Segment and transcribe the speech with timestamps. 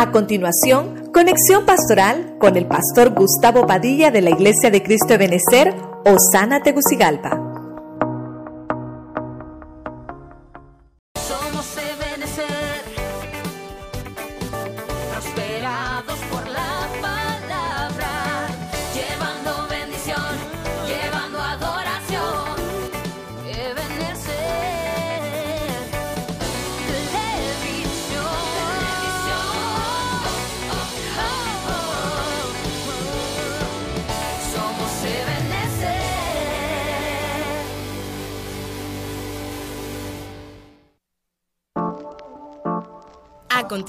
[0.00, 5.18] A continuación, conexión pastoral con el pastor Gustavo Padilla de la Iglesia de Cristo de
[5.18, 5.74] Benecer,
[6.06, 7.49] Osana Tegucigalpa.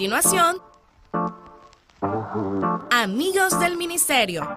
[0.01, 0.57] Continuación,
[2.89, 4.55] Amigos del Ministerio.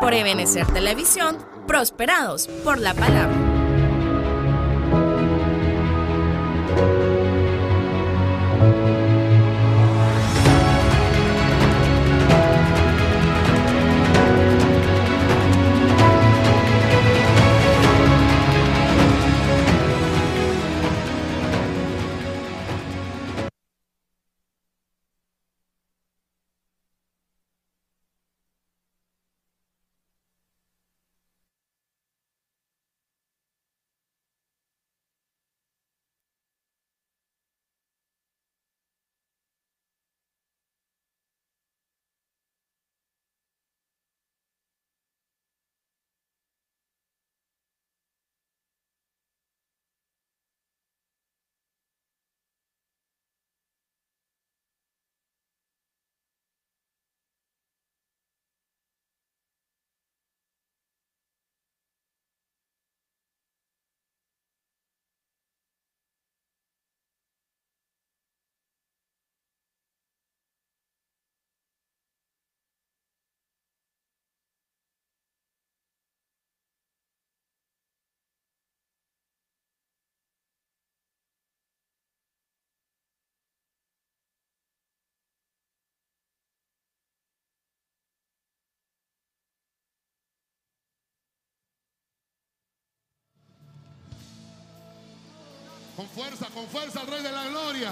[0.00, 1.38] Por Ebenecer Televisión,
[1.68, 3.45] prosperados por la palabra.
[95.96, 97.90] Con fuerza, con fuerza al Rey de la Gloria.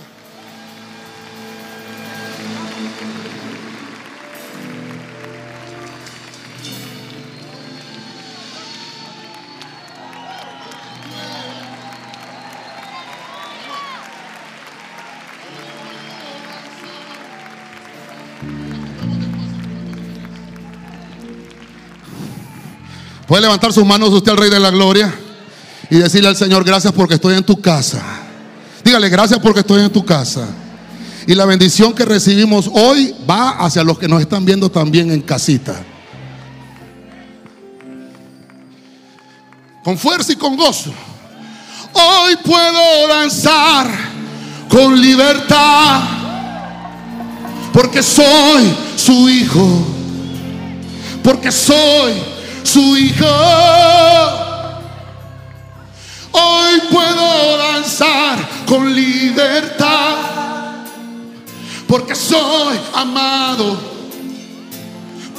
[23.27, 25.24] Puede levantar sus manos usted al Rey de la Gloria
[25.95, 28.03] y decirle al Señor, gracias porque estoy en tu casa.
[28.85, 30.49] Dígale, gracias porque estoy en tu casa.
[31.25, 35.21] Y la bendición que recibimos hoy va hacia los que nos están viendo también en
[35.21, 35.81] casita.
[39.85, 40.93] Con fuerza y con gozo.
[41.93, 43.87] Hoy puedo danzar
[44.69, 46.01] con libertad.
[47.73, 49.87] Porque soy su hijo.
[51.23, 52.15] Porque soy
[52.65, 54.44] su hijo.
[56.37, 58.37] Hoy puedo danzar
[58.67, 60.17] con libertad.
[61.87, 63.79] Porque soy amado.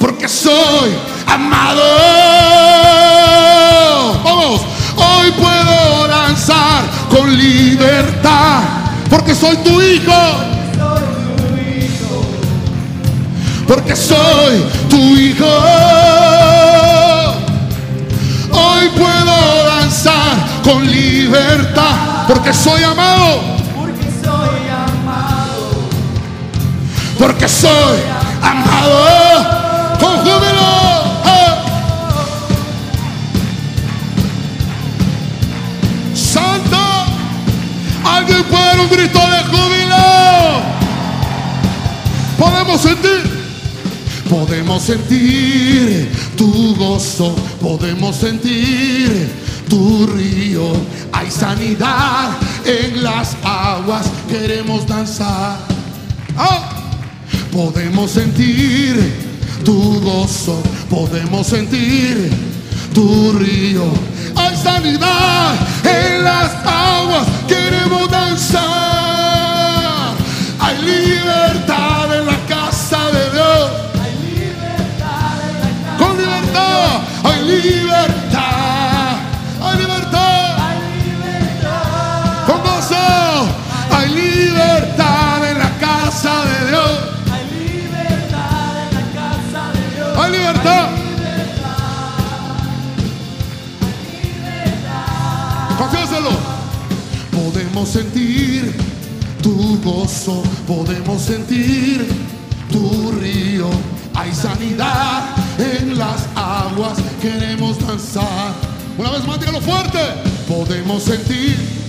[0.00, 0.90] Porque soy
[1.26, 1.82] amado.
[4.24, 4.62] Vamos.
[4.96, 8.62] Hoy puedo danzar con libertad.
[9.10, 10.12] Porque soy tu hijo.
[13.68, 16.35] Porque soy tu hijo.
[20.66, 23.40] Con libertad, porque soy amado.
[23.76, 25.70] Porque soy amado.
[27.16, 28.00] Porque soy
[28.42, 29.96] amado.
[30.00, 31.06] Con júbilo.
[36.14, 36.76] Santo.
[38.04, 40.62] Alguien puede dar un grito de júbilo.
[42.36, 43.36] Podemos sentir.
[44.28, 49.45] Podemos sentir tu gozo, podemos sentir.
[51.26, 55.58] Hay sanidad en las aguas, queremos danzar.
[56.36, 56.70] ¡Ah!
[57.50, 59.12] Podemos sentir
[59.64, 62.30] tu gozo, podemos sentir
[62.94, 63.92] tu río.
[64.36, 67.26] Hay sanidad en las aguas,
[97.32, 98.74] Podemos sentir
[99.42, 102.06] tu gozo, podemos sentir
[102.70, 103.68] tu río.
[104.14, 105.24] Hay sanidad
[105.58, 108.54] en las aguas, queremos danzar.
[108.96, 109.98] Una vez más, dígalo fuerte.
[110.48, 111.85] Podemos sentir.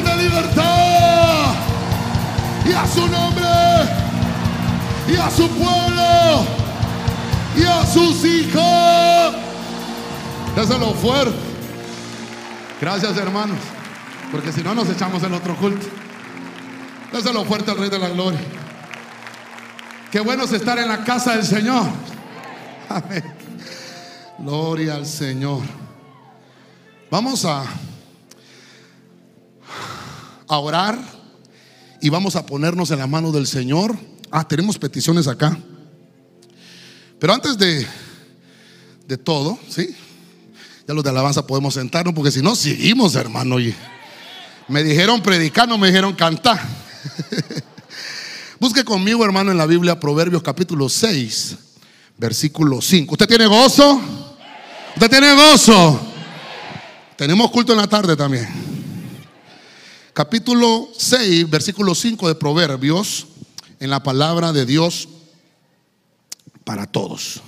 [0.00, 1.54] De libertad
[2.64, 3.44] y a su nombre
[5.08, 6.46] y a su pueblo
[7.56, 9.34] y a sus hijos.
[10.56, 11.36] Déselo fuerte.
[12.80, 13.58] Gracias hermanos,
[14.30, 15.86] porque si no nos echamos el otro culto.
[17.12, 18.40] Déselo fuerte al Rey de la Gloria.
[20.10, 21.86] Qué bueno es estar en la casa del Señor.
[24.38, 25.60] Gloria al Señor.
[27.10, 27.64] Vamos a
[30.48, 30.98] a orar
[32.00, 33.96] y vamos a ponernos en la mano del Señor.
[34.30, 35.56] Ah, tenemos peticiones acá.
[37.18, 37.86] Pero antes de,
[39.06, 39.94] de todo, ¿sí?
[40.86, 43.60] Ya los de alabanza podemos sentarnos porque si no, seguimos, hermano.
[43.60, 43.72] Y
[44.66, 46.60] me dijeron predicar, no me dijeron cantar.
[48.58, 51.56] Busque conmigo, hermano, en la Biblia, Proverbios capítulo 6,
[52.18, 53.12] versículo 5.
[53.12, 54.00] ¿Usted tiene gozo?
[54.96, 56.00] ¿Usted tiene gozo?
[57.16, 58.71] Tenemos culto en la tarde también
[60.12, 63.26] capítulo 6, versículo 5 de Proverbios,
[63.80, 65.08] en la palabra de Dios
[66.64, 67.40] para todos.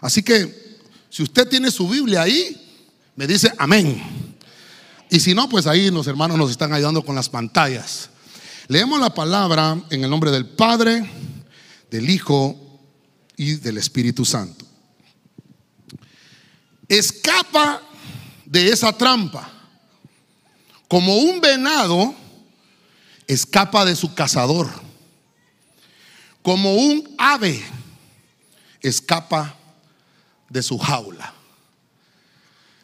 [0.00, 0.78] Así que,
[1.08, 2.56] si usted tiene su Biblia ahí,
[3.16, 4.02] me dice amén.
[5.10, 8.10] Y si no, pues ahí los hermanos nos están ayudando con las pantallas.
[8.68, 11.08] Leemos la palabra en el nombre del Padre,
[11.90, 12.56] del Hijo
[13.36, 14.64] y del Espíritu Santo.
[16.88, 17.82] Escapa
[18.46, 19.51] de esa trampa
[20.92, 22.14] como un venado
[23.26, 24.68] escapa de su cazador,
[26.42, 27.64] como un ave
[28.82, 29.56] escapa
[30.50, 31.32] de su jaula.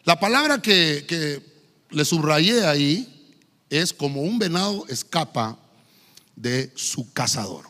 [0.05, 1.43] La palabra que,
[1.91, 3.31] le subrayé ahí
[3.69, 5.59] es como un venado escapa
[6.35, 7.67] de su cazador.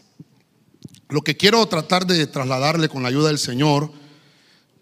[1.09, 3.91] Lo que quiero tratar de trasladarle con la ayuda del Señor,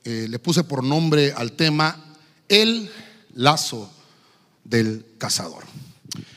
[0.04, 2.14] eh, le puse por nombre al tema
[2.46, 2.92] el
[3.32, 3.95] lazo
[4.68, 5.64] del cazador.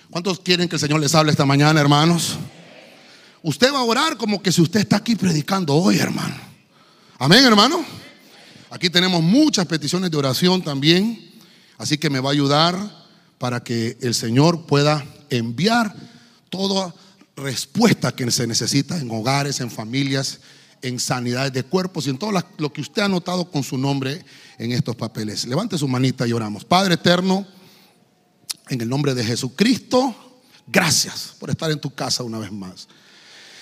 [0.10, 2.38] ¿Cuántos quieren que el Señor les hable esta mañana, hermanos?
[3.42, 6.36] Usted va a orar como que si usted está aquí predicando hoy, hermano.
[7.18, 7.86] Amén, hermano.
[8.70, 11.32] Aquí tenemos muchas peticiones de oración también,
[11.78, 12.76] así que me va a ayudar
[13.38, 15.96] para que el Señor pueda enviar
[16.50, 16.94] toda
[17.36, 20.40] respuesta que se necesita en hogares, en familias,
[20.82, 24.24] en sanidades de cuerpos y en todo lo que usted ha notado con su nombre
[24.58, 25.46] en estos papeles.
[25.46, 26.66] Levante su manita y oramos.
[26.66, 27.48] Padre eterno,
[28.70, 30.16] en el nombre de Jesucristo,
[30.68, 32.88] gracias por estar en tu casa una vez más.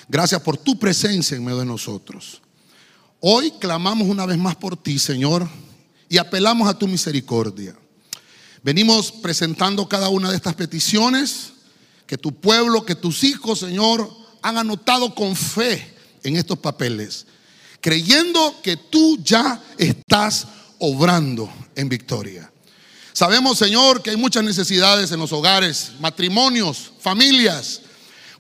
[0.10, 2.42] Gracias por tu presencia en medio de nosotros.
[3.20, 5.48] Hoy clamamos una vez más por ti, Señor,
[6.10, 7.76] y apelamos a tu misericordia.
[8.64, 11.54] Venimos presentando cada una de estas peticiones
[12.06, 14.10] que tu pueblo, que tus hijos, Señor,
[14.42, 17.26] han anotado con fe en estos papeles,
[17.82, 20.48] creyendo que tú ya estás
[20.80, 22.52] obrando en victoria.
[23.18, 27.82] Sabemos, Señor, que hay muchas necesidades en los hogares, matrimonios, familias,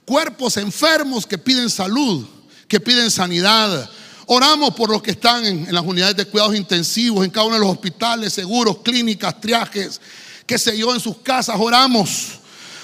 [0.05, 2.27] cuerpos enfermos que piden salud,
[2.67, 3.89] que piden sanidad.
[4.27, 7.61] Oramos por los que están en, las unidades de cuidados intensivos, en cada uno de
[7.61, 9.99] los hospitales, seguros, clínicas, triajes,
[10.45, 11.55] qué sé yo, en sus casas.
[11.57, 12.33] Oramos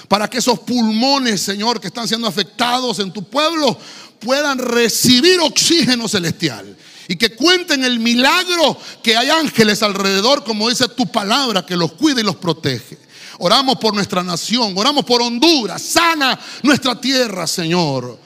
[0.08, 3.78] para que esos pulmones, Señor, que están siendo afectados en tu pueblo,
[4.18, 6.76] puedan recibir oxígeno celestial
[7.08, 11.92] y que cuenten el milagro que hay ángeles alrededor, como dice tu palabra, que los
[11.92, 12.98] cuida y los protege.
[13.38, 18.18] Oramos por nuestra nación, oramos por Honduras, sana nuestra tierra, Señor.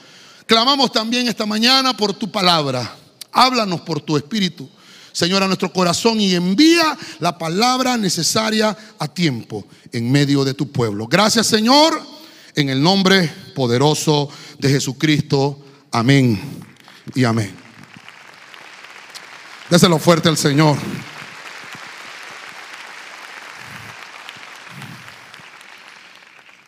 [0.45, 2.95] Clamamos también esta mañana por tu palabra.
[3.31, 4.67] Háblanos por tu espíritu,
[5.11, 10.71] Señor, a nuestro corazón y envía la palabra necesaria a tiempo en medio de tu
[10.71, 11.07] pueblo.
[11.07, 12.01] Gracias, Señor,
[12.55, 15.59] en el nombre poderoso de Jesucristo.
[15.91, 16.39] Amén
[17.13, 17.68] y amén.
[19.69, 20.77] Déselo fuerte al Señor.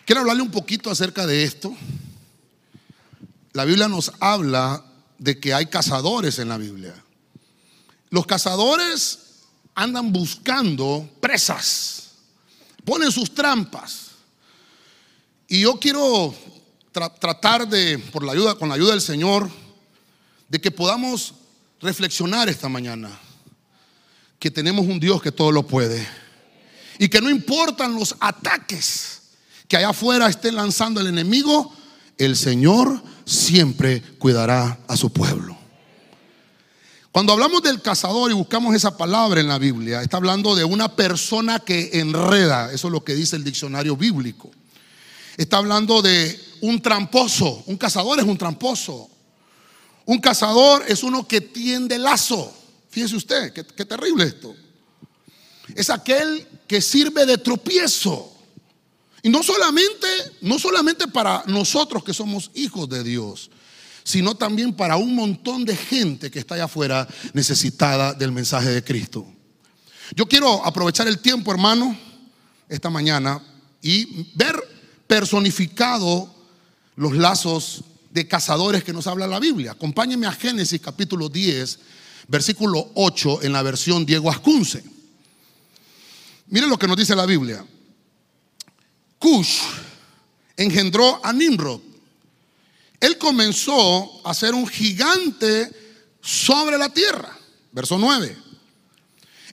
[0.05, 1.75] Quiero hablarle un poquito acerca de esto.
[3.53, 4.83] La Biblia nos habla
[5.17, 6.93] de que hay cazadores en la Biblia.
[8.09, 9.19] Los cazadores
[9.73, 12.11] andan buscando presas,
[12.83, 14.07] ponen sus trampas.
[15.47, 16.35] Y yo quiero
[16.93, 19.49] tra- tratar de, por la ayuda, con la ayuda del Señor,
[20.49, 21.35] de que podamos
[21.81, 23.09] reflexionar esta mañana
[24.39, 26.07] que tenemos un Dios que todo lo puede
[26.99, 29.21] y que no importan los ataques
[29.67, 31.73] que allá afuera estén lanzando el enemigo,
[32.17, 35.57] el Señor siempre cuidará a su pueblo.
[37.11, 40.95] Cuando hablamos del cazador y buscamos esa palabra en la Biblia, está hablando de una
[40.95, 44.51] persona que enreda, eso es lo que dice el diccionario bíblico.
[45.37, 49.10] Está hablando de un tramposo, un cazador es un tramposo.
[50.05, 52.53] Un cazador es uno que tiende lazo.
[52.89, 54.55] Fíjese usted, qué, terrible esto.
[55.75, 58.33] Es aquel que sirve de tropiezo.
[59.23, 60.07] Y no solamente,
[60.41, 63.51] no solamente para nosotros que somos hijos de Dios,
[64.03, 68.83] sino también para un montón de gente que está allá afuera necesitada del mensaje de
[68.83, 69.25] Cristo.
[70.15, 71.97] Yo quiero aprovechar el tiempo, hermano,
[72.67, 73.41] esta mañana
[73.81, 74.55] y ver
[75.07, 76.33] personificado
[76.95, 79.71] los lazos de cazadores que nos habla la Biblia.
[79.71, 81.79] Acompáñenme a Génesis capítulo 10,
[82.27, 84.83] versículo 8 en la versión Diego Ascunce.
[86.47, 87.65] Miren lo que nos dice la Biblia.
[89.17, 89.59] Cush
[90.57, 91.79] engendró a Nimrod.
[92.99, 95.71] Él comenzó a ser un gigante
[96.21, 97.37] sobre la tierra.
[97.71, 98.37] Verso 9.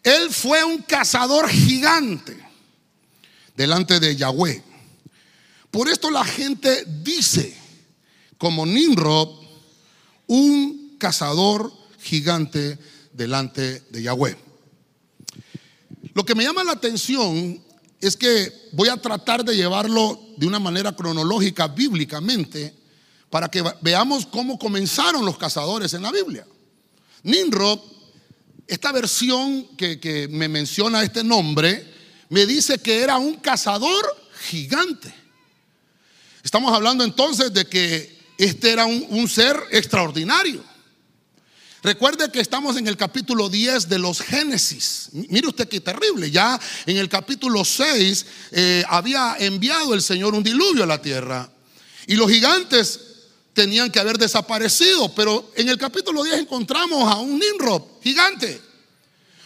[0.03, 2.37] Él fue un cazador gigante
[3.57, 4.63] delante de Yahweh.
[5.71, 7.58] Por esto la gente dice,
[8.39, 9.29] como Nimrod,
[10.29, 12.79] un cazador gigante
[13.13, 14.37] delante de Yahweh.
[16.15, 17.63] Lo que me llama la atención
[18.01, 22.75] es que voy a tratar de llevarlo de una manera cronológica, bíblicamente,
[23.29, 26.47] para que veamos cómo comenzaron los cazadores en la Biblia.
[27.25, 27.81] Nimrod,
[28.67, 31.93] esta versión que, que me menciona este nombre,
[32.29, 34.05] me dice que era un cazador
[34.49, 35.13] gigante.
[36.43, 40.63] Estamos hablando entonces de que este era un, ser extraordinario.
[41.83, 45.09] Recuerde que estamos en el capítulo 10 de los Génesis.
[45.13, 46.31] Mire usted qué terrible.
[46.31, 51.51] Ya en el capítulo 6 eh, había enviado el Señor un diluvio a la tierra.
[52.07, 53.01] Y los gigantes
[53.53, 55.13] tenían que haber desaparecido.
[55.15, 58.61] Pero en el capítulo 10 encontramos a un Nimrod gigante.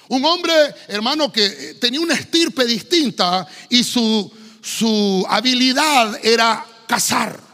[0.08, 0.52] Un hombre,
[0.88, 4.30] hermano, que eh, tenía una estirpe distinta y su,
[4.60, 7.51] su habilidad era cazar.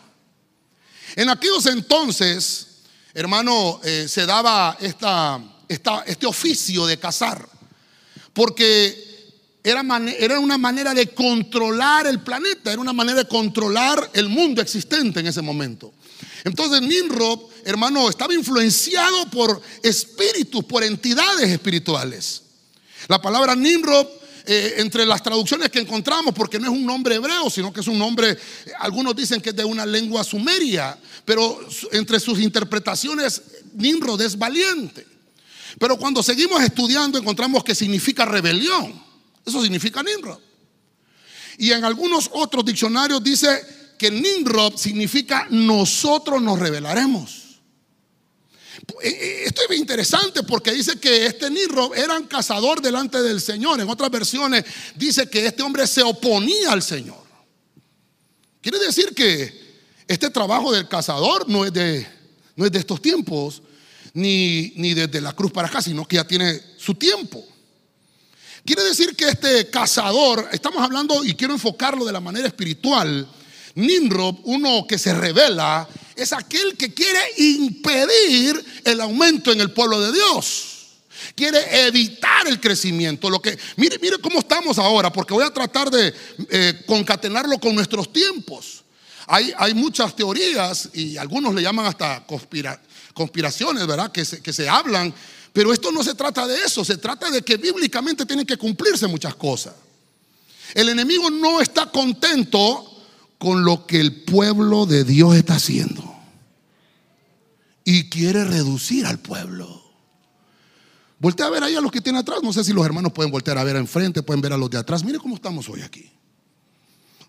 [1.19, 2.69] En aquellos entonces,
[3.13, 7.45] hermano, eh, se daba esta, este oficio de cazar,
[8.33, 9.35] porque
[9.65, 9.83] era,
[10.17, 15.19] era una manera de controlar el planeta, era una manera de controlar el mundo existente
[15.19, 15.93] en ese momento.
[16.45, 22.43] Entonces Nimrod, hermano, estaba influenciado por espíritus, por entidades espirituales.
[23.09, 24.07] La palabra Nimrod,
[24.51, 27.87] eh, entre las traducciones que encontramos, porque no es un nombre hebreo, sino que es
[27.87, 28.37] un nombre, eh,
[28.79, 31.61] algunos dicen que es de una lengua sumeria, pero
[31.93, 33.43] entre sus interpretaciones,
[33.75, 35.07] Nimrod es valiente.
[35.79, 38.99] Pero cuando seguimos estudiando, encontramos que significa rebelión.
[39.45, 40.39] Eso significa Nimrod.
[41.59, 47.48] Y en algunos otros diccionarios dice que Nimrod significa nosotros nos rebelaremos.
[49.03, 53.41] Eh, eh, Esto es interesante porque dice que este Nimrod era un cazador delante del
[53.41, 53.81] Señor.
[53.81, 57.23] En otras versiones dice que este hombre se oponía al Señor.
[58.61, 59.69] Quiere decir que
[60.07, 62.07] este trabajo del cazador no es de,
[62.57, 63.63] no es de estos tiempos,
[64.15, 67.45] ni, ni desde la cruz para acá, sino que ya tiene su tiempo.
[68.65, 73.29] Quiere decir que este cazador, estamos hablando y quiero enfocarlo de la manera espiritual,
[73.75, 80.01] Nimrod, uno que se revela, es aquel que quiere impedir el aumento en el pueblo
[80.01, 80.65] de Dios.
[81.35, 83.31] Quiere evitar el crecimiento.
[83.31, 86.15] Lo que, mire, mire cómo estamos ahora, porque voy a tratar de
[86.51, 88.85] eh, concatenarlo con nuestros tiempos.
[89.27, 92.81] Hay, hay muchas teorías y algunos le llaman hasta conspira-
[93.15, 94.11] conspiraciones, ¿verdad?
[94.11, 95.15] Que se, que se hablan.
[95.53, 99.07] Pero esto no se trata de eso, se trata de que bíblicamente tienen que cumplirse
[99.07, 99.75] muchas cosas.
[100.75, 102.88] El enemigo no está contento
[103.39, 106.15] con lo que el pueblo de Dios está haciendo.
[107.85, 109.83] Y quiere reducir al pueblo.
[111.21, 112.41] Voltea a ver ahí a los que tienen atrás.
[112.43, 114.79] No sé si los hermanos pueden voltear a ver enfrente, pueden ver a los de
[114.79, 115.03] atrás.
[115.05, 116.11] Mire cómo estamos hoy aquí.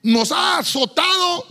[0.03, 1.45] Nos ha azotado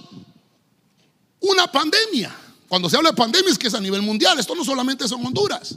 [1.41, 2.35] una pandemia.
[2.69, 4.39] Cuando se habla de pandemia es que es a nivel mundial.
[4.39, 5.77] Esto no solamente es en Honduras.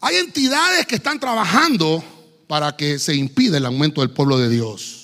[0.00, 2.02] Hay entidades que están trabajando
[2.46, 4.99] para que se impida el aumento del pueblo de Dios.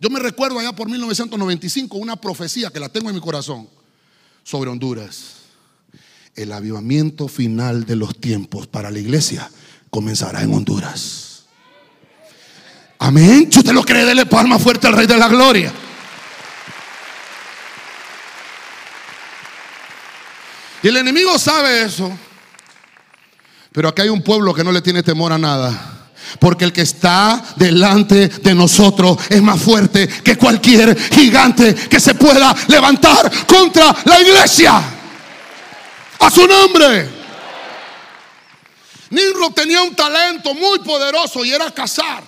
[0.00, 3.68] Yo me recuerdo allá por 1995 una profecía que la tengo en mi corazón
[4.42, 5.36] sobre Honduras.
[6.34, 9.50] El avivamiento final de los tiempos para la iglesia
[9.90, 11.44] comenzará en Honduras.
[12.98, 13.48] Amén.
[13.50, 15.72] Si usted lo cree, dele palma fuerte al Rey de la Gloria.
[20.82, 22.10] Y el enemigo sabe eso.
[23.72, 25.95] Pero acá hay un pueblo que no le tiene temor a nada.
[26.38, 32.14] Porque el que está delante de nosotros es más fuerte que cualquier gigante que se
[32.14, 34.82] pueda levantar contra la iglesia.
[36.18, 37.16] A su nombre.
[39.10, 42.24] Nimrod tenía un talento muy poderoso y era cazar.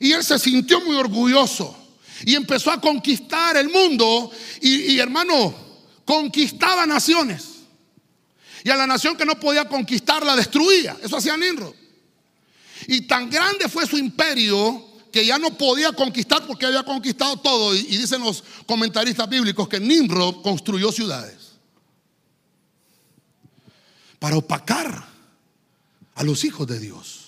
[0.00, 1.76] Y él se sintió muy orgulloso.
[2.24, 4.30] Y empezó a conquistar el mundo.
[4.60, 5.54] Y, hermano,
[6.04, 7.46] conquistaba naciones.
[8.64, 10.96] Y a la nación que no podía conquistar la destruía.
[11.02, 11.74] Eso hacía Nimrod.
[12.92, 17.72] Y tan grande fue su imperio que ya no podía conquistar porque había conquistado todo.
[17.72, 21.52] Y, dicen los comentaristas bíblicos que Nimrod construyó ciudades
[24.18, 25.06] para opacar
[26.16, 27.19] a los hijos de Dios.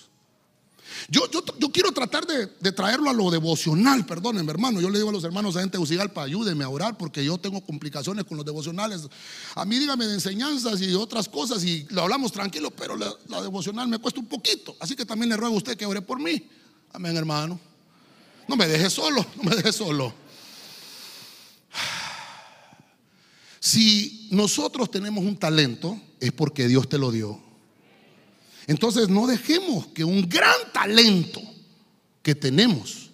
[1.13, 4.81] Yo, quiero tratar de, de, traerlo a lo devocional, perdónenme hermano.
[4.81, 7.61] Yo le digo a los hermanos de gente Tegucigalpa, ayúdenme a orar porque yo tengo
[7.61, 9.07] complicaciones con los devocionales.
[9.53, 13.87] A mí dígame de enseñanzas y otras cosas y lo hablamos tranquilo, pero la devocional
[13.87, 14.75] me cuesta un poquito.
[14.79, 16.49] Así que también le ruego a usted que ore por mí.
[16.91, 17.59] Amén, hermano.
[18.47, 20.13] No me deje solo, no me deje solo.
[23.59, 27.39] Si nosotros tenemos un talento, es porque Dios te lo dio.
[28.67, 31.41] Entonces no dejemos que un gran talento
[32.21, 33.11] que tenemos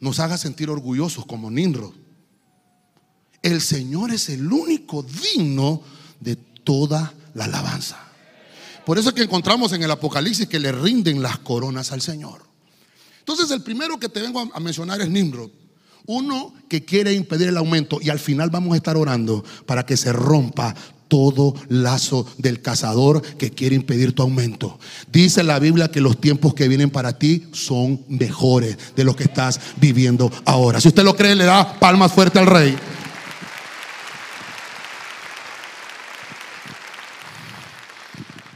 [0.00, 1.92] nos haga sentir orgullosos como Nimrod.
[3.42, 5.82] El Señor es el único digno
[6.20, 7.98] de toda la alabanza.
[8.84, 12.42] Por eso es que encontramos en el Apocalipsis que le rinden las coronas al Señor.
[13.20, 15.50] Entonces el primero que te vengo a mencionar es Nimrod.
[16.06, 19.96] Uno que quiere impedir el aumento y al final vamos a estar orando para que
[19.96, 20.74] se rompa
[21.10, 24.78] todo lazo del cazador que quiere impedir tu aumento.
[25.10, 29.24] Dice la Biblia que los tiempos que vienen para ti son mejores de los que
[29.24, 30.80] estás viviendo ahora.
[30.80, 32.78] Si usted lo cree, le da palmas fuerte al rey.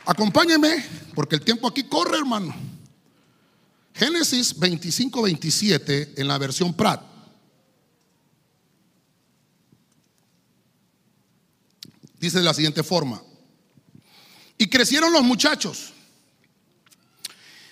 [0.06, 2.54] Acompáñeme, porque el tiempo aquí corre, hermano.
[3.94, 7.13] Génesis 25, 27 en la versión Prat.
[12.24, 13.22] Dice de la siguiente forma.
[14.56, 15.92] Y crecieron los muchachos.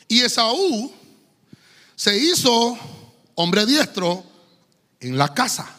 [0.06, 0.92] Y Esaú
[1.96, 2.78] se hizo
[3.34, 4.22] hombre diestro
[5.00, 5.74] en la casa.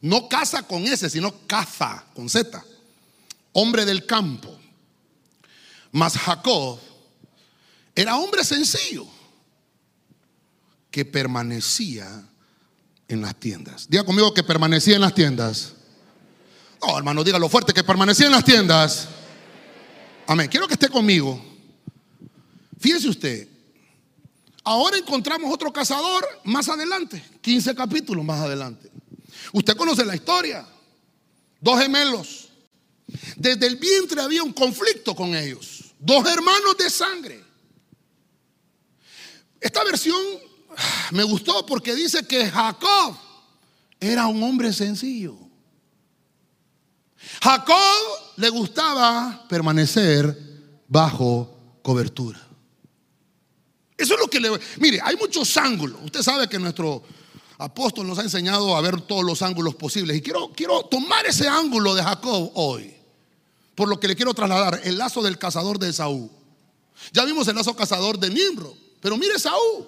[0.00, 2.60] No casa con S, sino caza con Z.
[3.52, 4.58] Hombre del campo.
[5.92, 6.80] Mas Jacob
[7.94, 9.06] era hombre sencillo
[10.90, 12.28] que permanecía
[13.06, 13.88] en las tiendas.
[13.88, 15.76] Diga conmigo que permanecía en las tiendas.
[16.86, 19.08] No, hermano, dígalo fuerte, que permanecía en las tiendas.
[20.26, 20.48] Amén.
[20.48, 21.42] Quiero que esté conmigo.
[22.78, 23.48] Fíjese usted,
[24.62, 28.90] ahora encontramos otro cazador más adelante, 15 capítulos más adelante.
[29.52, 30.66] Usted conoce la historia.
[31.60, 32.50] Dos gemelos.
[33.36, 35.92] Desde el vientre había un conflicto con ellos.
[35.98, 37.44] Dos hermanos de sangre.
[39.60, 40.22] Esta versión
[41.10, 43.16] me gustó porque dice que Jacob
[43.98, 45.45] era un hombre sencillo.
[47.42, 47.76] Jacob
[48.36, 50.36] le gustaba permanecer
[50.88, 52.40] bajo cobertura.
[53.96, 54.50] Eso es lo que le...
[54.78, 55.98] Mire, hay muchos ángulos.
[56.04, 57.02] Usted sabe que nuestro
[57.58, 60.16] apóstol nos ha enseñado a ver todos los ángulos posibles.
[60.16, 62.94] Y quiero, quiero tomar ese ángulo de Jacob hoy.
[63.74, 66.30] Por lo que le quiero trasladar, el lazo del cazador de Esaú.
[67.12, 68.74] Ya vimos el lazo cazador de Nimrod.
[69.00, 69.86] Pero mire Esaú.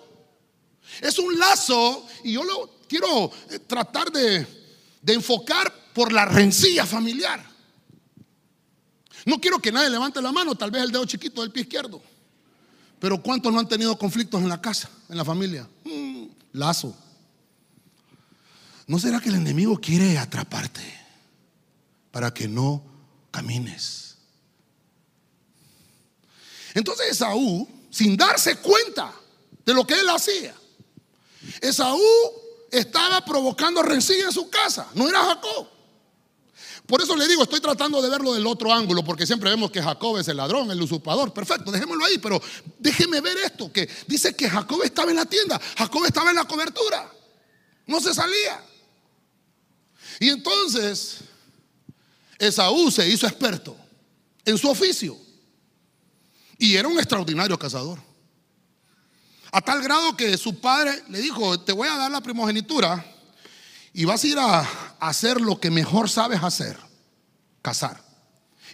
[1.01, 4.47] Es un lazo y yo lo quiero eh, tratar de,
[5.03, 7.45] de enfocar por la rencilla familiar.
[9.25, 12.01] No quiero que nadie levante la mano, tal vez el dedo chiquito del pie izquierdo.
[13.01, 15.69] Pero ¿cuántos no han tenido conflictos en la casa, en la familia?
[15.83, 16.97] Mm, lazo.
[18.87, 20.83] ¿No será que el enemigo quiere atraparte
[22.13, 22.81] para que no
[23.33, 24.19] camines?
[26.75, 29.13] Entonces Esaú, sin darse cuenta
[29.67, 30.55] de lo que él hacía,
[31.61, 32.01] Esaú
[32.71, 35.78] estaba provocando rencilla en su casa, no era Jacob.
[36.88, 39.83] Por eso le digo, estoy tratando de verlo del otro ángulo, porque siempre vemos que
[39.83, 41.35] Jacob es el ladrón, el usurpador.
[41.35, 42.40] Perfecto, dejémoslo ahí, pero
[42.79, 46.46] déjeme ver esto, que dice que Jacob estaba en la tienda, Jacob estaba en la
[46.46, 47.12] cobertura,
[47.87, 48.64] no se salía.
[50.18, 51.18] Y entonces
[52.38, 53.77] Esaú se hizo experto
[54.46, 55.14] en su oficio
[56.57, 57.98] y era un extraordinario cazador.
[59.53, 63.05] A tal grado que su padre le dijo, te voy a dar la primogenitura
[63.92, 66.77] y vas a ir a hacer lo que mejor sabes hacer,
[67.63, 68.03] cazar.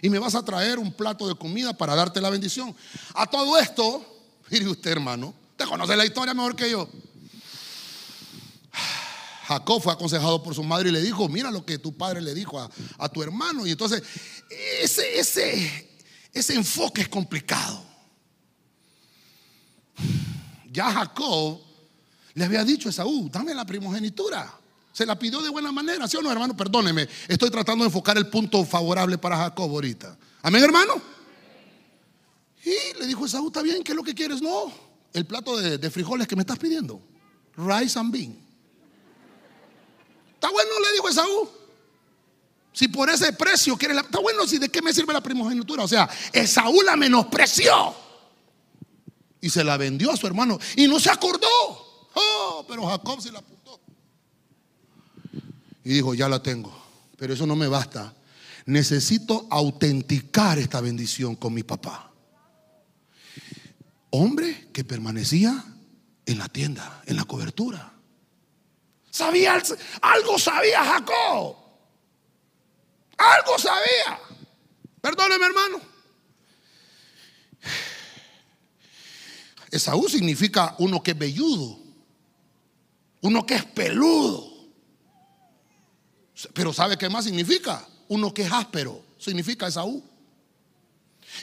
[0.01, 2.75] Y me vas a traer un plato de comida para darte la bendición.
[3.13, 4.05] A todo esto,
[4.49, 6.89] mire usted hermano, te conoce la historia mejor que yo.
[9.47, 12.33] Jacob fue aconsejado por su madre y le dijo, mira lo que tu padre le
[12.33, 13.65] dijo a, tu hermano.
[13.65, 14.01] Y entonces,
[14.81, 15.99] ese, ese,
[16.33, 17.83] ese enfoque es complicado.
[20.71, 21.61] Ya Jacob
[22.33, 24.53] le había dicho a Esaú, dame la primogenitura.
[24.95, 26.55] Se la pidió de buena manera, ¿sí o no, hermano?
[26.55, 30.17] Perdóneme, estoy tratando de enfocar el punto favorable para Jacob ahorita.
[30.41, 31.01] Amén, hermano.
[32.63, 34.41] Y le dijo Esaú, está bien, ¿qué es lo que quieres?
[34.41, 34.71] No,
[35.11, 37.01] el plato de, frijoles que me estás pidiendo.
[37.57, 38.37] Rice and bean.
[40.35, 41.49] Está bueno, le dijo Esaú.
[42.71, 44.03] Si por ese precio quieres la.
[44.03, 45.83] Está bueno, si de qué me sirve la primogenitura.
[45.83, 47.93] O sea, Esaú la menospreció.
[49.41, 50.57] Y se la vendió a su hermano.
[50.77, 51.49] Y no se acordó.
[52.13, 53.54] Oh, pero Jacob se la apuntó.
[55.85, 56.75] Y dijo, ya la tengo.
[57.15, 58.13] Pero eso no me basta.
[58.65, 62.11] Necesito autenticar esta bendición con mi papá.
[64.09, 65.63] Hombre que permanecía
[66.25, 67.93] en la tienda, en la cobertura.
[69.11, 69.61] Sabía,
[70.01, 71.55] algo sabía Jacob.
[73.17, 74.19] Algo sabía.
[74.99, 75.81] Perdóneme, hermano.
[79.69, 81.77] Esaú significa uno que es velludo,
[83.21, 84.54] uno que es peludo.
[86.53, 87.85] Pero ¿sabe qué más significa?
[88.07, 90.03] Uno que es áspero, significa Esaú.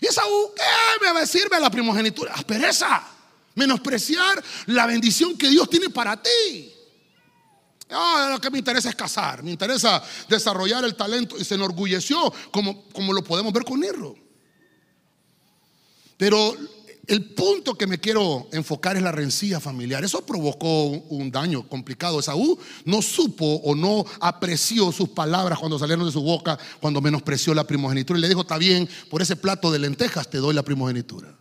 [0.00, 2.34] Y Esaú, ¿qué me sirve la primogenitura?
[2.34, 3.02] Aspereza,
[3.54, 6.72] menospreciar la bendición que Dios tiene para ti.
[7.90, 12.32] Ah, lo que me interesa es casar, me interesa desarrollar el talento y se enorgulleció
[12.50, 14.16] como, como lo podemos ver con Nero.
[16.16, 16.56] Pero
[17.06, 20.04] el punto que me quiero enfocar es la rencilla familiar.
[20.04, 22.20] Eso provocó un daño complicado.
[22.20, 27.54] Esaú no supo o no apreció sus palabras cuando salieron de su boca, cuando menospreció
[27.54, 28.18] la primogenitura.
[28.18, 31.36] Y le dijo, está bien, por ese plato de lentejas te doy la primogenitura.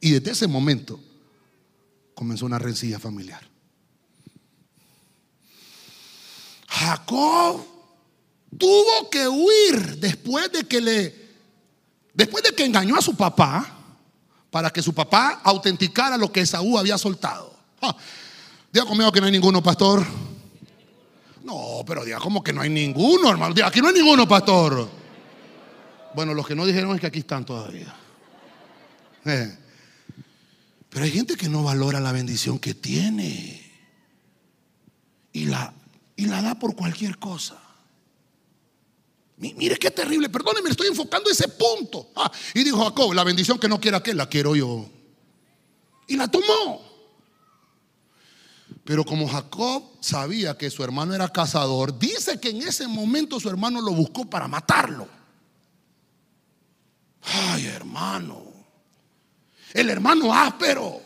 [0.00, 0.98] Y desde ese momento
[2.14, 3.48] comenzó una rencilla familiar.
[6.66, 7.64] Jacob
[8.58, 11.20] tuvo que huir después de que le
[12.12, 13.79] después de que engañó a su papá
[14.50, 17.54] para que su papá autenticara lo que Esaú había soltado.
[17.82, 17.96] Ah,
[18.72, 20.04] diga conmigo que no hay ninguno, pastor.
[21.44, 23.54] No, pero diga como que no hay ninguno, hermano.
[23.54, 24.88] Diga, aquí no hay ninguno, pastor.
[26.14, 27.94] Bueno, los que no dijeron es que aquí están todavía.
[29.24, 29.58] Eh.
[30.88, 33.60] Pero hay gente que no valora la bendición que tiene.
[35.32, 35.72] Y la
[36.20, 37.56] y la da por cualquier cosa.
[39.40, 42.10] Mire qué terrible, perdóneme, estoy enfocando ese punto.
[42.14, 44.86] Ah, y dijo Jacob, la bendición que no quiera aquel, la quiero yo.
[46.06, 46.82] Y la tomó.
[48.84, 53.48] Pero como Jacob sabía que su hermano era cazador, dice que en ese momento su
[53.48, 55.08] hermano lo buscó para matarlo.
[57.22, 58.44] Ay, hermano.
[59.72, 61.00] El hermano áspero.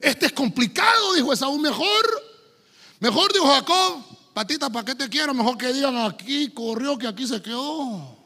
[0.00, 2.30] Este es complicado, dijo Esaú, mejor
[3.00, 4.02] Mejor dijo Jacob,
[4.34, 5.34] patita, ¿para qué te quiero?
[5.34, 8.16] Mejor que digan aquí corrió que aquí se quedó.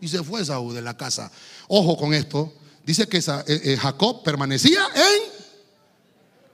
[0.00, 1.30] Y se fue Saúl de la casa.
[1.68, 2.52] Ojo con esto.
[2.84, 5.40] Dice que eh, eh, Jacob permanecía en...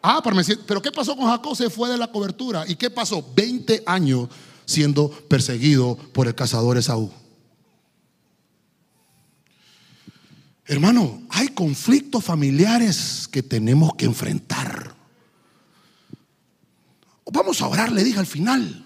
[0.03, 0.57] Ah, permanecía.
[0.67, 1.57] Pero ¿qué pasó con Jacob?
[1.57, 2.65] Se fue de la cobertura.
[2.67, 3.25] ¿Y qué pasó?
[3.35, 4.29] 20 años
[4.65, 7.11] siendo perseguido por el cazador Esaú.
[10.67, 14.95] Hermano, hay conflictos familiares que tenemos que enfrentar.
[17.31, 18.86] Vamos a orar, le dije al final.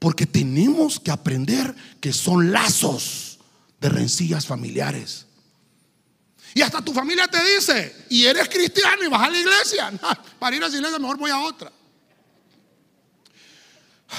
[0.00, 3.38] Porque tenemos que aprender que son lazos
[3.80, 5.26] de rencillas familiares.
[6.54, 9.92] Y hasta tu familia te dice, y eres cristiano y vas a la iglesia.
[10.40, 11.70] para ir a la iglesia mejor voy a otra.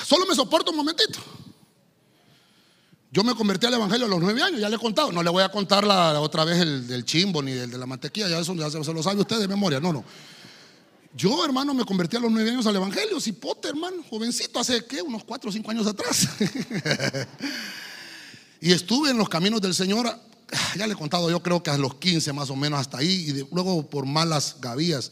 [0.08, 1.20] Solo me soporto un momentito.
[3.14, 5.12] Yo me convertí al evangelio a los nueve años, ya le he contado.
[5.12, 7.86] No le voy a contar la, otra vez el del chimbo ni el de la
[7.86, 9.82] mantequilla, ya eso se lo sabe usted de memoria.
[9.82, 10.06] No, no.
[11.14, 15.02] Yo, hermano, me convertí a los nueve años al Evangelio, cipote, hermano, jovencito, hace ¿qué?
[15.02, 16.28] Unos cuatro o cinco años atrás.
[18.62, 20.08] y estuve en los caminos del Señor,
[20.78, 23.30] ya le he contado, yo creo que a los 15 más o menos hasta ahí,
[23.30, 25.12] y luego por malas gavías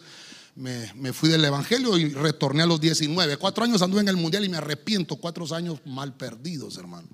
[0.56, 3.36] me, me fui del Evangelio y retorné a los 19.
[3.38, 5.18] Cuatro años anduve en el Mundial y me arrepiento.
[5.18, 7.08] Cuatro años mal perdidos, hermano.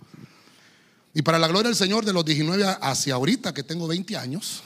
[1.13, 4.63] Y para la gloria del Señor, de los 19 hacia ahorita, que tengo 20 años,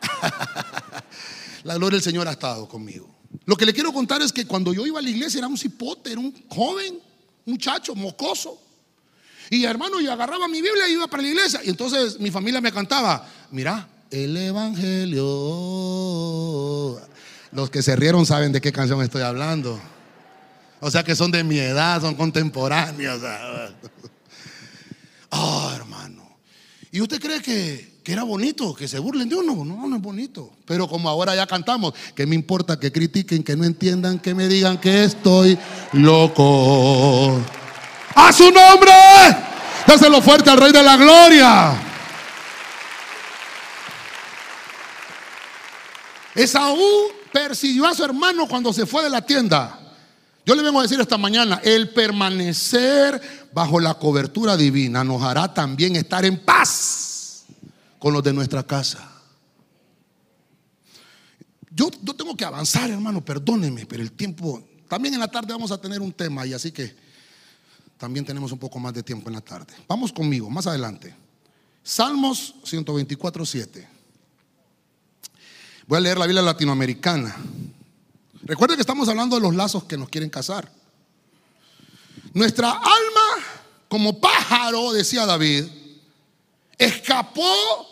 [1.64, 3.17] la gloria del Señor ha estado conmigo.
[3.48, 5.56] Lo que le quiero contar es que cuando yo iba a la iglesia era un
[5.56, 7.00] cipote, era un joven,
[7.46, 8.60] muchacho, mocoso.
[9.48, 11.62] Y hermano, yo agarraba mi Biblia y iba para la iglesia.
[11.64, 15.24] Y entonces mi familia me cantaba, mira, el Evangelio.
[17.52, 19.80] Los que se rieron saben de qué canción estoy hablando.
[20.80, 23.22] O sea que son de mi edad, son contemporáneos.
[25.30, 26.36] Ah, hermano.
[26.90, 29.66] ¿Y usted cree que, que era bonito que se burlen de uno?
[29.66, 30.50] No, no es bonito.
[30.64, 34.48] Pero como ahora ya cantamos, que me importa que critiquen, que no entiendan, que me
[34.48, 35.58] digan que estoy
[35.92, 37.38] loco.
[38.14, 38.90] ¡A su nombre!
[39.86, 41.82] Dáselo fuerte al Rey de la Gloria.
[46.34, 49.80] Esaú persiguió a su hermano cuando se fue de la tienda.
[50.46, 55.52] Yo le vengo a decir esta mañana, el permanecer bajo la cobertura divina nos hará
[55.52, 57.07] también estar en paz
[57.98, 59.12] con los de nuestra casa.
[61.70, 65.70] Yo, yo tengo que avanzar, hermano, perdóneme, pero el tiempo, también en la tarde vamos
[65.70, 66.94] a tener un tema y así que
[67.98, 69.74] también tenemos un poco más de tiempo en la tarde.
[69.86, 71.14] Vamos conmigo, más adelante.
[71.82, 73.88] Salmos 124, 7.
[75.86, 77.34] Voy a leer la Biblia latinoamericana.
[78.42, 80.70] Recuerden que estamos hablando de los lazos que nos quieren casar.
[82.34, 83.44] Nuestra alma,
[83.88, 85.64] como pájaro, decía David,
[86.78, 87.86] escapó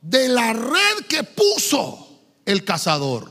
[0.00, 2.08] de la red que puso
[2.46, 3.30] el cazador.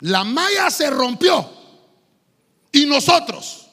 [0.00, 1.48] La malla se rompió
[2.72, 3.68] y nosotros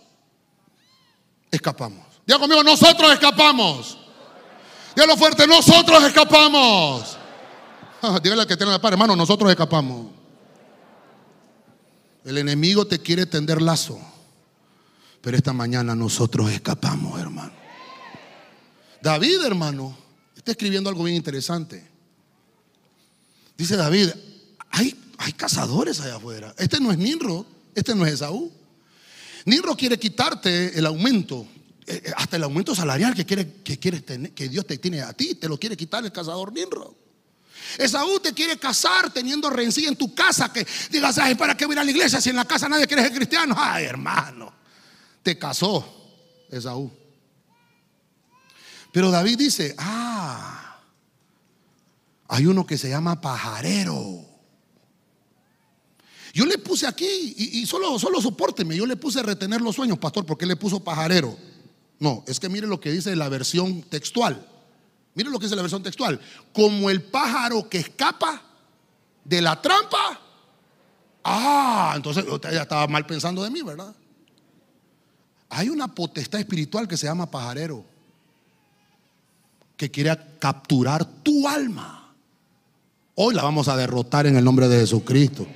[1.51, 2.05] escapamos.
[2.25, 3.97] Diga conmigo, nosotros escapamos.
[4.95, 7.17] Dígalo fuerte, nosotros escapamos.
[8.21, 10.08] Dígale al que tiene la par, hermano, nosotros escapamos.
[12.23, 13.99] El enemigo te quiere tender lazo.
[15.21, 17.64] Pero esta mañana nosotros escapamos, hermano.
[19.05, 19.95] David, hermano,
[20.35, 21.87] está escribiendo algo bien interesante.
[23.55, 24.09] Dice David,
[24.71, 26.55] hay, hay cazadores allá afuera.
[26.57, 28.51] Este no es Ninro, este no es Esaú.
[29.45, 31.45] Ninro quiere quitarte el aumento,
[31.85, 35.01] eh, eh, hasta el aumento salarial que, quiere, que, quieres tener, que Dios te tiene
[35.03, 36.95] a ti, te lo quiere quitar el cazador Ninro.
[37.77, 40.51] Esaú te quiere casar teniendo rencilla en tu casa.
[40.51, 43.03] Que digas, ay, ¿para qué voy a la iglesia si en la casa nadie quiere
[43.03, 43.53] ser cristiano?
[43.55, 44.51] Ay, hermano,
[45.21, 47.04] te casó Esaú.
[48.95, 50.79] Pero David dice, ah,
[52.29, 54.23] hay uno que se llama pajarero.
[56.34, 57.05] Yo le puse aquí,
[57.36, 61.38] y, solo, solo yo le puse retener los sueños, pastor, porque le puso pajarero.
[61.99, 64.47] No, es que mire lo que dice la versión textual.
[65.13, 66.17] Miren lo que dice la versión textual.
[66.53, 68.43] Como el pájaro que escapa
[69.25, 70.21] de la trampa.
[71.21, 73.93] Ah, entonces ya estaba mal pensando de mí, ¿verdad?
[75.49, 77.93] Hay una potestad espiritual que se llama pajarero.
[79.77, 82.13] Que quiere capturar tu alma.
[83.15, 85.47] Hoy la vamos a derrotar en el nombre de Jesucristo.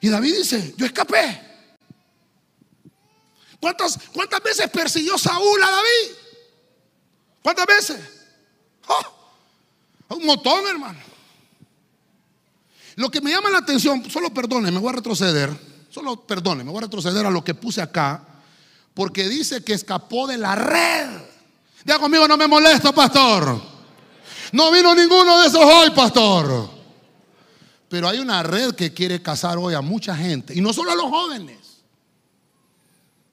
[0.00, 1.40] Y David dice, yo escapé.
[3.60, 6.16] ¿Cuántas, cuántas veces persiguió Saúl a David?
[7.42, 8.00] ¿Cuántas veces?
[8.88, 10.16] ¡Oh!
[10.16, 10.98] Un montón, hermano.
[12.96, 15.50] Lo que me llama la atención, solo perdone, me voy a retroceder,
[15.88, 18.22] solo perdone, me voy a retroceder a lo que puse acá,
[18.94, 21.08] porque dice que escapó de la red.
[21.84, 23.60] Diga conmigo, no me molesto, pastor.
[24.52, 26.70] No vino ninguno de esos hoy, pastor.
[27.88, 30.94] Pero hay una red que quiere casar hoy a mucha gente, y no solo a
[30.94, 31.58] los jóvenes,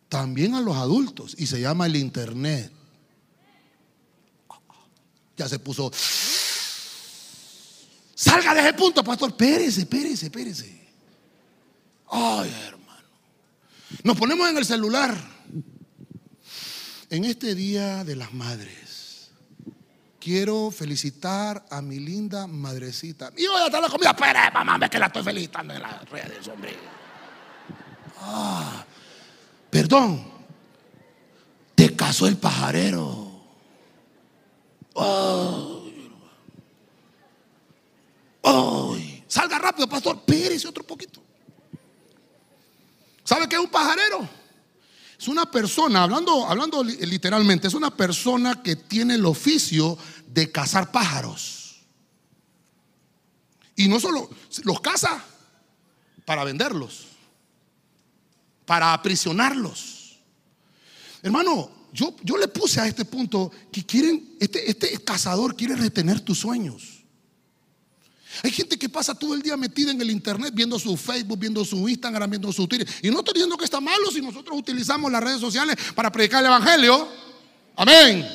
[0.09, 2.73] también a los adultos, y se llama el Internet
[5.39, 5.89] ya se puso.
[8.13, 9.29] Salga de ese punto, pastor.
[9.29, 10.88] Espérese, espérese, espérese.
[12.09, 13.07] Ay, hermano.
[14.03, 15.15] Nos ponemos en el celular.
[17.10, 19.32] En este día de las madres,
[20.19, 23.32] quiero felicitar a mi linda madrecita.
[23.36, 24.12] Y voy a dar la comida.
[24.12, 26.76] Espera, mamá, que la estoy felicitando en las redes, hombre.
[28.19, 28.86] Ah,
[29.69, 30.24] perdón.
[31.74, 33.30] Te casó el pajarero.
[39.30, 40.22] Salga rápido, pastor.
[40.22, 41.22] Pérese otro poquito.
[43.24, 44.28] ¿Sabe qué es un pajarero?
[45.19, 50.91] Es una persona, hablando, hablando literalmente, es una persona que tiene el oficio de cazar
[50.91, 51.82] pájaros.
[53.75, 54.29] Y no solo
[54.63, 55.21] los caza
[56.23, 57.08] para venderlos,
[58.65, 60.19] para aprisionarlos.
[61.21, 66.21] Hermano, yo, yo le puse a este punto que quieren, este, este cazador quiere retener
[66.21, 66.98] tus sueños.
[68.44, 71.65] Hay gente que pasa todo el día metida en el internet viendo su Facebook, viendo
[71.65, 72.88] su Instagram, viendo su Twitter.
[73.02, 76.42] Y no estoy diciendo que está malo si nosotros utilizamos las redes sociales para predicar
[76.42, 77.08] el Evangelio.
[77.76, 78.28] Amén.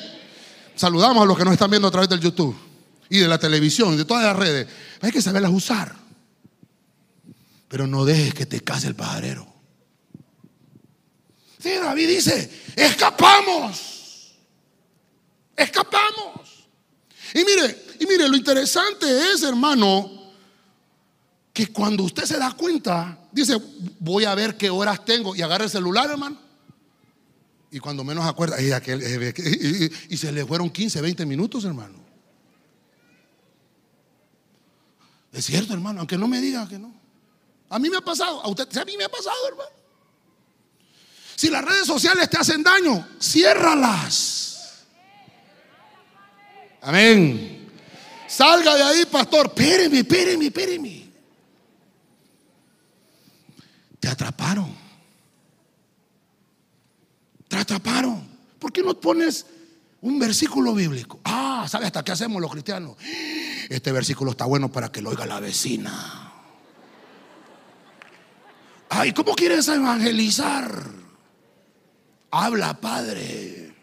[0.75, 2.55] Saludamos a los que nos están viendo a través del YouTube
[3.09, 4.67] y de la televisión y de todas las redes.
[5.01, 5.95] Hay que saberlas usar.
[7.67, 9.47] Pero no dejes que te case el pajarero.
[11.59, 14.35] Sí, David dice, escapamos.
[15.55, 16.67] Escapamos.
[17.33, 20.11] Y mire, y mire, lo interesante es, hermano,
[21.53, 23.57] que cuando usted se da cuenta, dice,
[23.99, 26.37] voy a ver qué horas tengo y agarra el celular, hermano.
[27.71, 32.03] Y cuando menos acuerda, y- y- y se le fueron 15, 20 minutos, hermano.
[35.33, 36.93] Es cierto, hermano, aunque no me diga que no.
[37.69, 39.69] A mí me ha pasado, a usted, a mí me ha pasado, hermano.
[41.35, 44.85] Si las redes sociales te hacen daño, ciérralas.
[46.81, 47.54] Amén.
[48.35, 49.45] Salga de ahí, pastor.
[49.45, 51.09] Espéreme, espéreme, espéreme.
[53.97, 54.75] Te atraparon.
[57.47, 58.27] Te atraparon.
[58.59, 59.45] ¿Por qué no pones
[60.01, 61.21] un versículo bíblico?
[61.23, 62.97] Ah, ¿sabe hasta qué hacemos los cristianos?
[63.69, 66.33] Este versículo está bueno para que lo oiga la vecina.
[68.89, 70.83] Ay, ¿cómo quieres evangelizar?
[72.31, 73.73] Habla, Padre.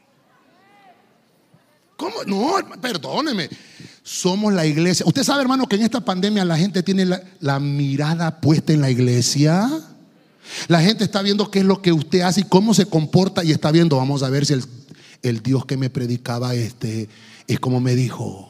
[1.97, 2.23] ¿Cómo?
[2.27, 3.49] No, perdóneme.
[4.03, 5.07] Somos la iglesia.
[5.07, 7.07] Usted sabe, hermano, que en esta pandemia la gente tiene
[7.41, 9.71] la, mirada puesta en la iglesia.
[10.67, 13.53] La gente está viendo qué es lo que usted hace y cómo se comporta y
[13.53, 14.65] está viendo, vamos a ver si el,
[15.23, 17.09] el Dios que me predicaba este
[17.47, 18.49] es como me dijo.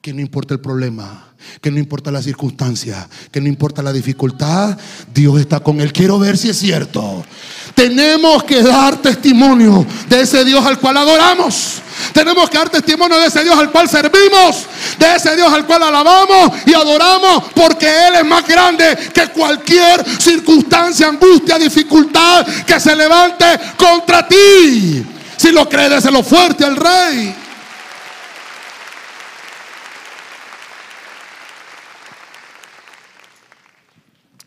[0.00, 4.76] Que no importa el problema, que no importa la circunstancia, que no importa la dificultad,
[5.14, 5.92] Dios está con él.
[5.92, 7.24] Quiero ver si es cierto.
[7.74, 11.80] Tenemos que dar testimonio de ese Dios al cual adoramos.
[12.12, 14.66] Tenemos que dar testimonio de ese Dios al cual servimos,
[14.98, 20.04] de ese Dios al cual alabamos y adoramos, porque Él es más grande que cualquier
[20.20, 25.04] circunstancia, angustia, dificultad que se levante contra ti.
[25.36, 27.34] Si lo crees, déselo fuerte al Rey.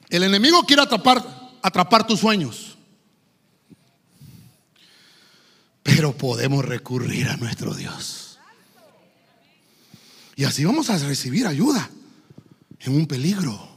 [0.09, 1.21] El enemigo quiere atrapar,
[1.61, 2.74] atrapar tus sueños.
[5.85, 8.39] Pero podemos recurrir a nuestro Dios.
[10.35, 11.87] Y así vamos a recibir ayuda
[12.79, 13.69] en un peligro.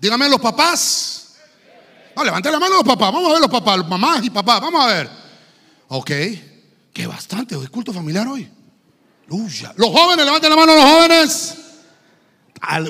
[0.00, 1.34] Dígame los papás.
[2.16, 3.12] No, levante la mano los papás.
[3.12, 4.62] Vamos a ver los papás, mamás y papás.
[4.62, 5.10] Vamos a ver.
[5.88, 6.10] Ok.
[6.90, 7.54] Que bastante.
[7.54, 8.50] Hoy culto familiar hoy.
[9.28, 9.74] Aleluya.
[9.76, 11.54] Los jóvenes, levanten la mano los jóvenes.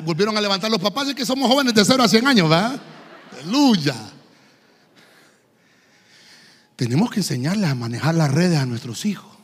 [0.05, 2.79] Volvieron a levantar los papás, es que somos jóvenes de 0 a 100 años, ¿verdad?
[3.33, 4.13] Aleluya.
[6.79, 9.35] Tenemos que enseñarles a manejar las redes a nuestros hijos.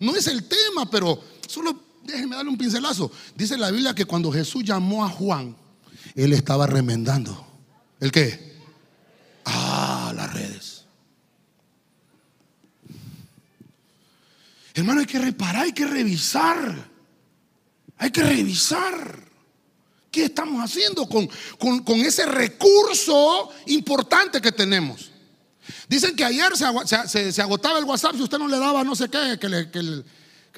[0.00, 3.12] No es el tema, pero solo déjenme darle un pincelazo.
[3.36, 5.54] Dice la Biblia que cuando Jesús llamó a Juan,
[6.16, 7.46] él estaba remendando.
[8.00, 8.58] ¿El qué?
[9.44, 10.84] Ah, las redes.
[14.74, 16.90] Hermano, hay que reparar, hay que revisar.
[17.96, 19.29] Hay que revisar.
[20.10, 25.10] ¿Qué estamos haciendo con, con- ese recurso importante que tenemos?
[25.88, 29.38] Dicen que ayer se, agotaba el WhatsApp si usted no le daba no sé qué,
[29.40, 30.04] que le, que le-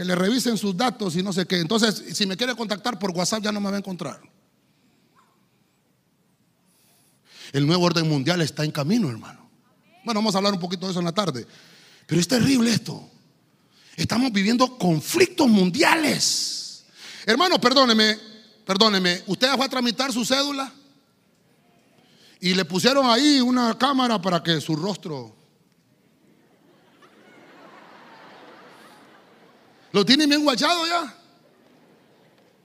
[0.04, 1.58] le revisen sus datos y no sé qué.
[1.58, 4.20] Entonces, si me quiere contactar por WhatsApp ya no me va a encontrar.
[7.52, 9.50] El nuevo orden mundial está en camino, hermano.
[10.04, 11.46] Bueno, vamos a hablar un poquito de eso en la tarde.
[12.06, 13.08] Pero es terrible esto.
[13.96, 16.84] Estamos viviendo conflictos mundiales.
[17.26, 18.18] Hermano, perdóneme,
[18.64, 19.22] perdóneme.
[19.26, 20.72] ¿Usted fue a tramitar su cédula?
[22.40, 25.36] Y le pusieron ahí una cámara para que su rostro...
[29.92, 31.14] ¿Lo tiene bien guachado ya?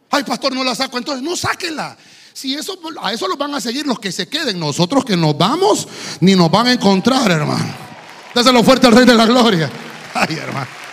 [0.10, 0.98] Ay, pastor, no la saco.
[0.98, 1.98] Entonces, no sáquela.
[2.34, 4.60] Si eso, a eso los van a seguir los que se queden.
[4.60, 5.88] Nosotros que nos vamos,
[6.22, 7.76] ni nos van a encontrar, hermano.
[8.34, 9.70] Dáselo fuerte al Rey de la Gloria.
[10.14, 10.87] Ay, hermano.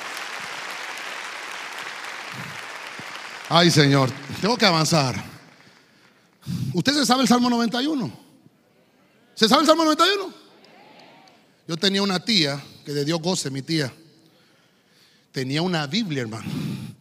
[3.48, 5.22] Ay, Señor, tengo que avanzar.
[6.72, 8.10] ¿Usted se sabe el Salmo 91?
[9.34, 10.32] ¿Se sabe el Salmo 91?
[11.66, 13.92] Yo tenía una tía, que de Dios goce, mi tía.
[15.32, 16.50] Tenía una Biblia, hermano.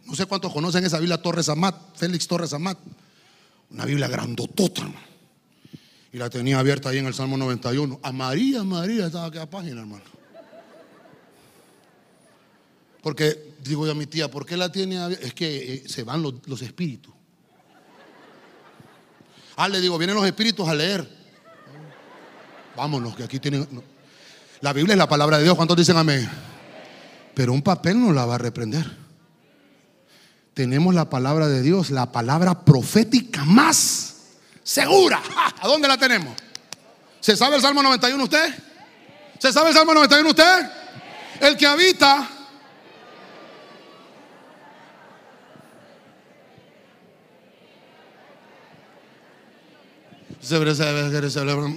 [0.04, 2.78] No sé cuántos conocen esa Biblia Torres Amat, Félix Torres Amat.
[3.70, 5.06] Una Biblia grandotota, hermano.
[6.12, 8.00] Y la tenía abierta ahí en el Salmo 91.
[8.02, 10.04] A María, María estaba aquella página, hermano.
[13.02, 15.12] Porque, digo yo a mi tía, ¿por qué la tiene?
[15.20, 17.14] Es que eh, se van los, los espíritus.
[19.56, 21.08] Ah, le digo, vienen los espíritus a leer.
[22.76, 23.66] Vámonos, que aquí tienen.
[24.60, 25.54] La Biblia es la palabra de Dios.
[25.54, 26.28] ¿Cuántos dicen amén?
[27.34, 29.04] Pero un papel no la va a reprender.
[30.54, 34.14] Tenemos la palabra de Dios, la palabra profética más
[34.62, 35.22] segura.
[35.60, 36.34] ¿A dónde la tenemos?
[37.20, 38.54] ¿Se sabe el Salmo 91 usted?
[39.38, 40.70] ¿Se sabe el Salmo 91 usted?
[41.40, 42.28] El que habita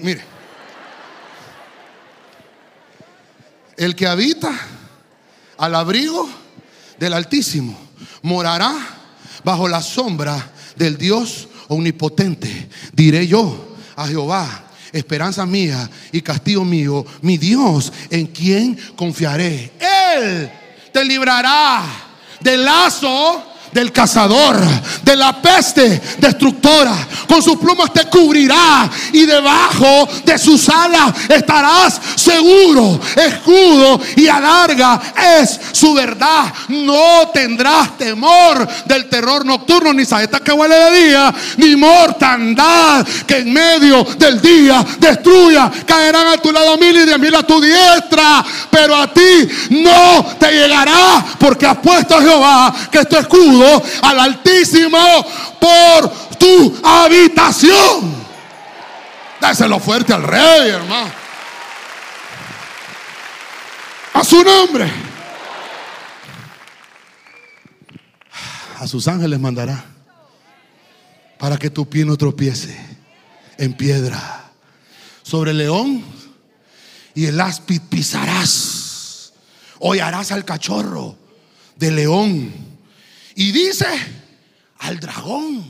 [0.02, 0.22] Mire,
[3.78, 4.52] el que habita
[5.58, 6.28] al abrigo
[7.00, 7.78] del Altísimo
[8.24, 8.76] morará
[9.44, 12.70] bajo la sombra del Dios omnipotente.
[12.92, 19.72] Diré yo a Jehová, esperanza mía y castigo mío, mi Dios en quien confiaré.
[19.80, 20.52] Él
[20.92, 21.84] te librará
[22.42, 24.58] del lazo del cazador,
[25.04, 26.96] de la peste destructora.
[27.28, 33.00] Con sus plumas te cubrirá y debajo de sus alas estarás seguro.
[33.16, 35.02] Escudo y alarga
[35.42, 36.54] es su verdad.
[36.70, 43.38] No tendrás temor del terror nocturno, ni saeta que huele de día, ni mortandad que
[43.38, 45.72] en medio del día destruya.
[45.86, 50.26] Caerán a tu lado mil y de mil a tu diestra, pero a ti no
[50.40, 53.57] te llegará porque has puesto a Jehová que es escudo
[54.02, 54.98] al Altísimo
[55.60, 58.16] por tu habitación.
[59.40, 61.12] Dáselo fuerte al rey, hermano.
[64.14, 64.92] A su nombre.
[68.80, 69.86] A sus ángeles mandará
[71.38, 72.78] para que tu pie no tropiece
[73.58, 74.52] en piedra.
[75.24, 76.04] Sobre el león
[77.14, 79.34] y el áspid pisarás.
[79.80, 81.16] Hollarás al cachorro
[81.76, 82.54] de león
[83.38, 83.86] y dice
[84.80, 85.64] al dragón,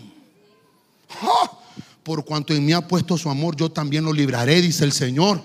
[2.01, 5.41] por cuanto en mí ha puesto su amor, yo también lo libraré, dice el Señor.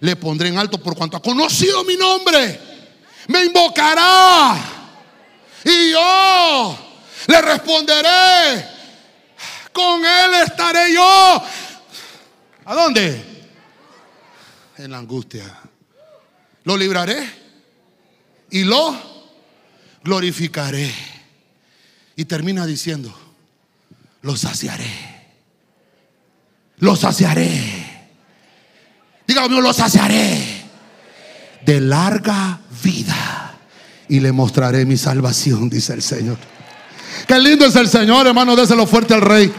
[0.00, 2.60] Le pondré en alto por cuanto ha conocido mi nombre.
[3.28, 4.54] Me invocará.
[5.64, 6.78] Y yo
[7.28, 8.66] le responderé.
[9.72, 11.42] Con él estaré yo.
[12.66, 13.48] ¿A dónde?
[14.76, 15.58] En la angustia.
[16.64, 17.26] Lo libraré
[18.50, 18.94] y lo
[20.04, 21.11] glorificaré.
[22.16, 23.14] Y termina diciendo,
[24.22, 25.12] lo saciaré.
[26.78, 28.10] Lo saciaré.
[29.26, 30.62] Dígame, lo saciaré.
[31.64, 33.54] De larga vida.
[34.08, 36.36] Y le mostraré mi salvación, dice el Señor.
[37.26, 38.56] Qué lindo es el Señor, hermano.
[38.56, 39.52] Déselo fuerte al Rey.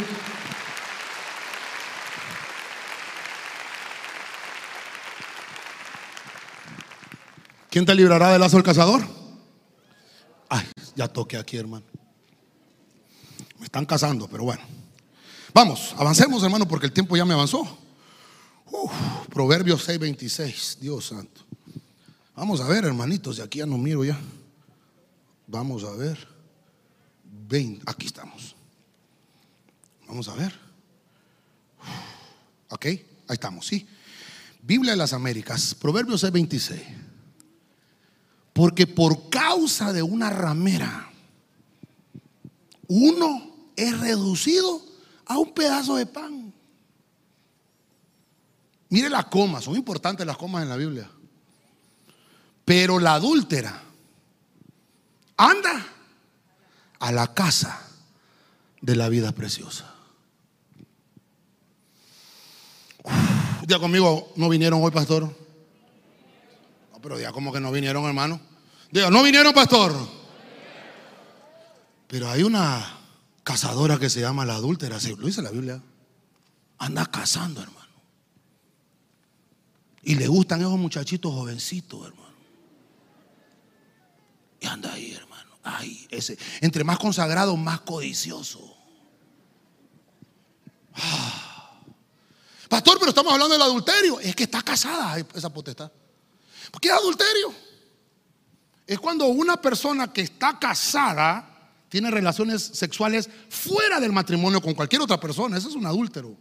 [7.69, 9.01] ¿Quién te librará del lazo del cazador?
[10.49, 11.92] Ay, ya toqué aquí, hermano
[13.63, 14.63] están casando, pero bueno.
[15.53, 17.77] Vamos, avancemos, hermano, porque el tiempo ya me avanzó.
[19.29, 21.41] Proverbios 6:26, Dios santo.
[22.35, 24.19] Vamos a ver, hermanitos, de aquí ya no miro ya.
[25.47, 26.27] Vamos a ver.
[27.49, 28.55] 20, aquí estamos.
[30.07, 30.59] Vamos a ver.
[32.69, 32.99] Ok, ahí
[33.29, 33.85] estamos, sí.
[34.61, 36.81] Biblia de las Américas, Proverbios 6:26.
[38.53, 41.11] Porque por causa de una ramera,
[42.87, 44.81] uno es reducido
[45.25, 46.53] a un pedazo de pan.
[48.89, 51.09] Mire las comas, son importantes las comas en la Biblia.
[52.65, 53.81] Pero la adúltera
[55.35, 55.85] anda
[56.99, 57.87] a la casa
[58.81, 59.93] de la vida preciosa.
[63.65, 65.23] Ya conmigo, ¿no vinieron hoy, pastor?
[65.23, 68.39] No, pero ya como que no vinieron, hermano.
[68.91, 69.93] Diga, ¿no vinieron, pastor?
[72.07, 73.02] Pero hay una
[73.43, 75.81] cazadora que se llama la adúltera, lo dice la Biblia,
[76.77, 77.83] anda cazando, hermano.
[80.01, 82.33] Y le gustan esos muchachitos jovencitos, hermano.
[84.59, 85.51] Y anda ahí, hermano.
[85.63, 88.75] Ay, ese, entre más consagrado, más codicioso.
[90.95, 91.71] Ah.
[92.67, 94.19] Pastor, pero estamos hablando del adulterio.
[94.19, 95.91] Es que está casada esa potestad.
[96.81, 97.53] ¿Qué es adulterio?
[98.85, 101.52] Es cuando una persona que está casada
[101.93, 105.59] tiene relaciones sexuales fuera del matrimonio con cualquier otra persona.
[105.59, 106.35] Ese es un adúltero,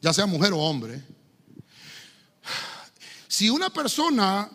[0.00, 1.02] ya sea mujer o hombre.
[3.26, 4.48] Si una persona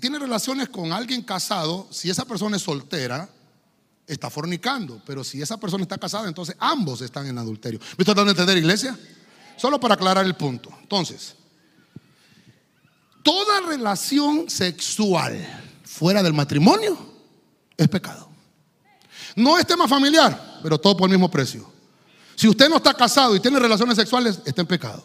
[0.00, 3.28] tiene relaciones con alguien casado, si esa persona es soltera,
[4.08, 5.00] está fornicando.
[5.06, 7.78] Pero si esa persona está casada, entonces ambos están en adulterio.
[7.96, 8.98] ¿Me está dando a entender, iglesia?
[9.56, 10.76] Solo para aclarar el punto.
[10.82, 11.36] Entonces,
[13.22, 15.46] toda relación sexual
[15.84, 16.98] fuera del matrimonio
[17.76, 18.23] es pecado.
[19.36, 21.70] No es tema familiar, pero todo por el mismo precio.
[22.36, 25.04] Si usted no está casado y tiene relaciones sexuales, está en pecado.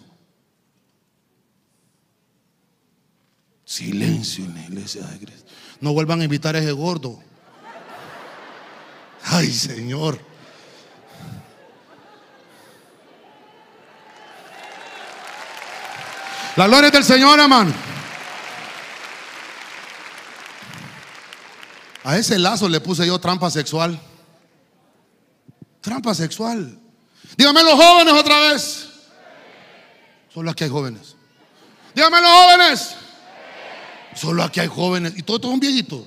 [3.64, 5.52] Silencio en la iglesia de Cristo.
[5.80, 7.20] No vuelvan a invitar a ese gordo.
[9.26, 10.20] Ay, Señor.
[16.56, 17.72] La gloria es del Señor, hermano.
[22.04, 24.00] A ese lazo le puse yo trampa sexual.
[25.90, 26.80] Trampa sexual.
[27.36, 28.90] Dígame los jóvenes otra vez.
[30.32, 31.16] Solo aquí hay jóvenes.
[31.96, 32.96] Dígame los jóvenes.
[34.14, 35.18] Solo aquí hay jóvenes.
[35.18, 36.04] Y todos son viejitos.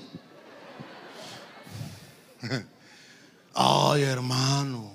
[3.53, 4.89] Ay, hermano.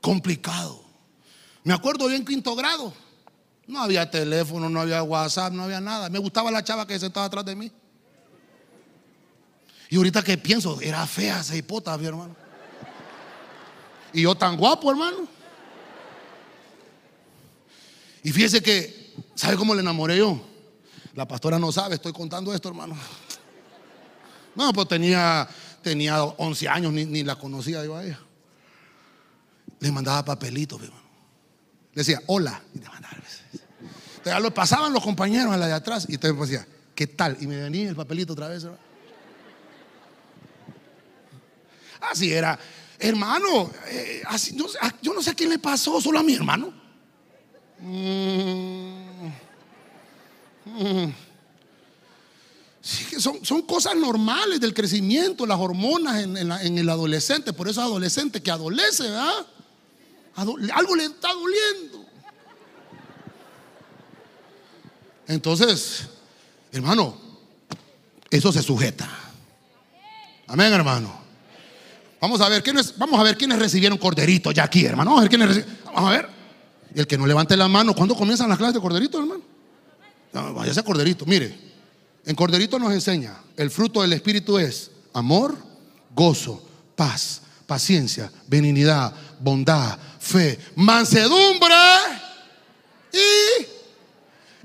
[0.00, 0.84] Complicado.
[1.64, 2.94] Me acuerdo bien quinto grado.
[3.66, 6.08] No había teléfono, no había WhatsApp, no había nada.
[6.08, 7.72] Me gustaba la chava que sentaba atrás de mí.
[9.90, 12.47] Y ahorita que pienso, era fea esa hipota, mi hermano.
[14.12, 15.28] Y yo tan guapo, hermano.
[18.22, 20.40] Y fíjese que, ¿sabe cómo le enamoré yo?
[21.14, 22.96] La pastora no sabe, estoy contando esto, hermano.
[24.54, 25.48] No, pues tenía,
[25.82, 28.18] tenía 11 años, ni, ni la conocía yo a ella.
[29.80, 31.02] Le mandaba papelitos, hermano.
[31.92, 32.60] Le decía, hola.
[32.74, 33.08] Y te mandaba.
[34.18, 37.36] Entonces, lo pasaban los compañeros a la de atrás y te decía, ¿qué tal?
[37.40, 38.64] Y me venía el papelito otra vez.
[38.64, 38.82] hermano.
[42.00, 42.58] Así era.
[42.98, 44.22] Hermano, eh,
[44.54, 44.66] no
[45.00, 46.72] yo no sé a quién le pasó, solo a mi hermano.
[47.80, 49.28] Mm.
[50.66, 51.14] Mm.
[52.82, 57.52] Son, cosas normales del crecimiento, las hormonas en, el adolescente.
[57.52, 59.46] Por eso adolescente que adolece, ¿verdad?
[60.36, 62.06] Algo le está doliendo.
[65.26, 66.06] Entonces,
[66.72, 67.20] hermano,
[68.30, 69.08] eso se sujeta.
[70.46, 71.17] Amén, hermano.
[72.20, 75.10] Vamos a ver quiénes, vamos a ver quiénes recibieron corderito ya aquí, hermano.
[75.10, 76.28] Vamos a ver quiénes reci- Vamos a ver.
[76.94, 79.42] El que no levante la mano, ¿cuándo comienzan las clases de corderito, hermano?
[80.32, 81.24] No, váyase a corderito.
[81.26, 81.56] Mire,
[82.24, 85.56] en corderito nos enseña, el fruto del espíritu es amor,
[86.14, 86.66] gozo,
[86.96, 91.74] paz, paciencia, benignidad, bondad, fe, mansedumbre
[93.12, 93.62] y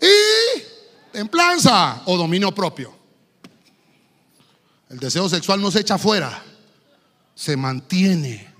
[0.06, 0.62] y
[1.12, 2.94] templanza o dominio propio.
[4.90, 6.44] El deseo sexual no se echa afuera,
[7.36, 8.54] se mantiene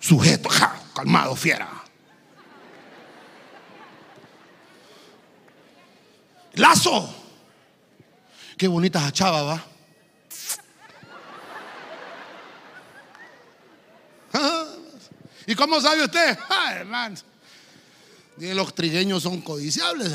[0.00, 0.48] sujeto,
[0.94, 1.68] calmado, fiera.
[6.54, 7.14] Lazo.
[8.56, 9.64] Qué bonita esa va.
[15.46, 16.38] ¿Y cómo sabe usted?
[16.48, 17.16] Ah, hermano.
[18.36, 20.12] Los trigueños son codiciables.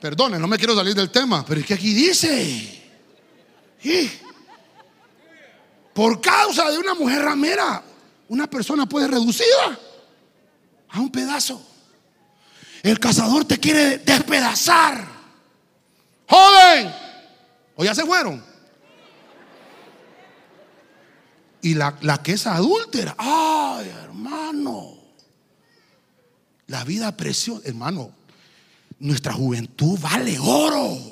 [0.00, 2.81] Perdone, no me quiero salir del tema, pero es que aquí dice,
[5.94, 7.82] por causa de una mujer ramera,
[8.28, 9.78] una persona puede reducida
[10.90, 11.60] a un pedazo.
[12.82, 15.06] El cazador te quiere despedazar.
[16.28, 16.92] Joven,
[17.76, 18.42] o ya se fueron.
[21.60, 24.96] Y la, la que es adúltera, ay hermano,
[26.66, 28.10] la vida preciosa, hermano,
[28.98, 31.11] nuestra juventud vale oro.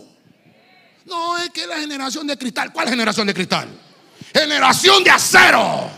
[1.11, 3.69] No es que la generación de cristal, ¿cuál generación de cristal?
[4.33, 5.91] Generación de acero.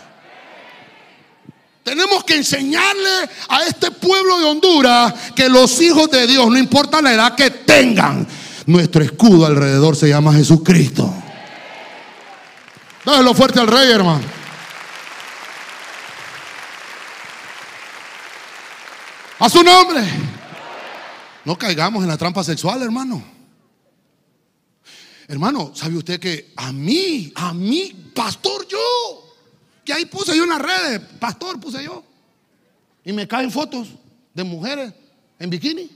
[1.83, 7.03] Tenemos que enseñarle a este pueblo de Honduras que los hijos de Dios, no importa
[7.03, 8.27] la edad que tengan,
[8.65, 11.13] nuestro escudo alrededor se llama Jesucristo.
[13.05, 14.25] Dáselo fuerte al rey, hermano.
[19.41, 20.05] A su nombre.
[21.45, 23.32] No caigamos en la trampa sexual, hermano.
[25.33, 29.35] Hermano, ¿sabe usted que a mí, a mí, pastor, yo,
[29.83, 32.05] que ahí puse yo en las redes, pastor, puse yo,
[33.03, 33.89] y me caen fotos
[34.35, 34.93] de mujeres
[35.39, 35.91] en bikini?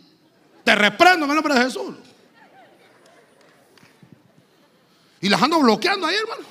[0.64, 1.96] Te reprendo en el nombre de Jesús.
[5.20, 6.46] Y las ando bloqueando ahí, hermano.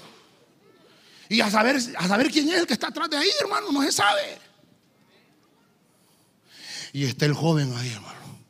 [1.27, 3.81] Y a saber, a saber quién es el que está atrás de ahí, hermano, no
[3.81, 4.37] se sabe.
[6.93, 8.43] Y está el joven ahí, hermano.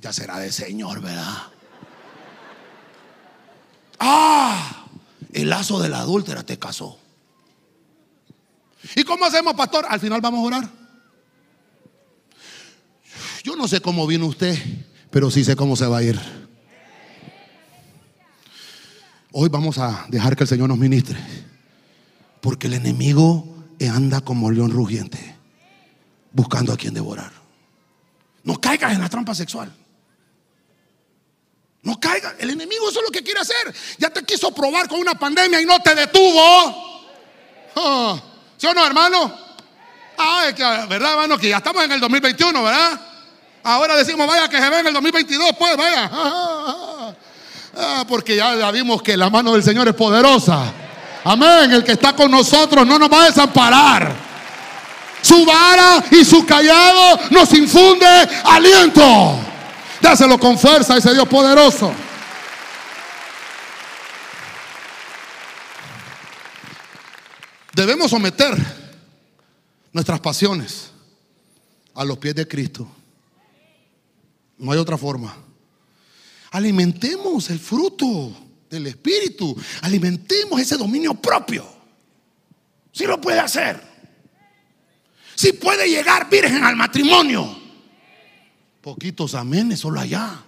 [0.00, 1.55] Ya será de Señor, ¿verdad?
[3.98, 4.86] Ah,
[5.32, 6.98] el lazo de la adúltera te casó.
[8.94, 9.86] ¿Y cómo hacemos, pastor?
[9.88, 10.70] Al final vamos a orar.
[13.42, 14.56] Yo no sé cómo vino usted,
[15.10, 16.20] pero sí sé cómo se va a ir.
[19.32, 21.18] Hoy vamos a dejar que el Señor nos ministre.
[22.40, 23.56] Porque el enemigo
[23.90, 25.36] anda como león rugiente,
[26.32, 27.32] buscando a quien devorar.
[28.44, 29.74] No caigas en la trampa sexual.
[31.86, 32.34] No caigas.
[32.40, 33.72] El enemigo eso es lo que quiere hacer.
[33.96, 36.98] Ya te quiso probar con una pandemia y no te detuvo.
[37.76, 38.20] Ah,
[38.56, 39.32] ¿Sí o no, hermano?
[40.18, 41.38] Ah, es que, ¿verdad, hermano?
[41.38, 43.00] Que ya estamos en el 2021, ¿verdad?
[43.62, 46.10] Ahora decimos, vaya, que se ve en el 2022, pues, vaya.
[46.12, 50.72] Ah, porque ya, ya vimos que la mano del Señor es poderosa.
[51.22, 51.70] Amén.
[51.70, 54.12] El que está con nosotros no nos va a desamparar.
[55.22, 58.08] Su vara y su callado nos infunde
[58.42, 59.38] aliento.
[60.06, 61.92] Dáselo con fuerza a ese Dios poderoso.
[67.74, 68.56] Debemos someter
[69.92, 70.92] nuestras pasiones
[71.92, 72.86] a los pies de Cristo.
[74.58, 75.36] No hay otra forma.
[76.52, 78.32] Alimentemos el fruto
[78.70, 79.60] del Espíritu.
[79.82, 81.66] Alimentemos ese dominio propio.
[82.92, 83.82] Si lo puede hacer.
[85.34, 87.65] Si puede llegar virgen al matrimonio.
[88.86, 90.40] Poquitos amenes solo allá.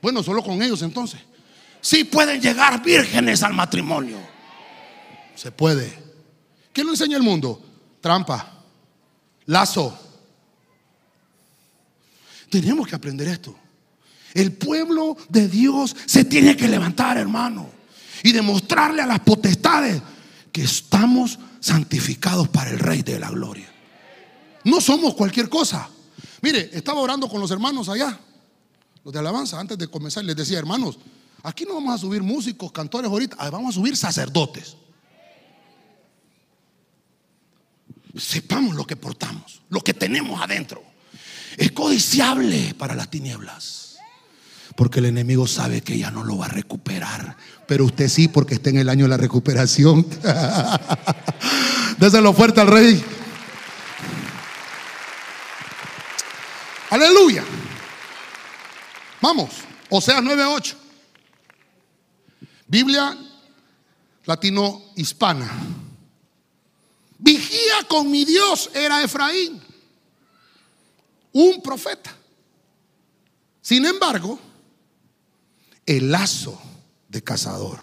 [0.00, 1.20] Bueno, solo con ellos entonces.
[1.80, 4.16] Si pueden llegar vírgenes al matrimonio.
[5.34, 5.92] Se puede.
[6.72, 7.60] ¿Qué lo enseña el mundo?
[8.00, 8.62] Trampa,
[9.46, 9.98] lazo.
[12.48, 13.58] Tenemos que aprender esto.
[14.32, 17.68] El pueblo de Dios se tiene que levantar, hermano,
[18.22, 20.00] y demostrarle a las potestades
[20.52, 23.68] que estamos santificados para el Rey de la Gloria.
[24.62, 25.90] No somos cualquier cosa.
[26.42, 28.18] Mire, estaba orando con los hermanos allá,
[29.04, 30.98] los de alabanza, antes de comenzar, les decía, hermanos,
[31.42, 34.76] aquí no vamos a subir músicos, cantores ahorita, vamos a subir sacerdotes.
[38.18, 40.82] sepamos lo que portamos, lo que tenemos adentro.
[41.56, 43.96] Es codiciable para las tinieblas.
[44.74, 47.36] Porque el enemigo sabe que ya no lo va a recuperar.
[47.66, 50.06] Pero usted sí, porque está en el año de la recuperación.
[51.98, 53.02] Déselo fuerte al rey.
[56.90, 57.44] Aleluya.
[59.20, 59.50] Vamos.
[59.90, 60.76] Oseas 9:8.
[62.66, 63.16] Biblia
[64.24, 65.48] latino-hispana.
[67.18, 69.62] Vigía con mi Dios era Efraín,
[71.32, 72.14] un profeta.
[73.62, 74.38] Sin embargo,
[75.86, 76.60] el lazo
[77.08, 77.80] de cazador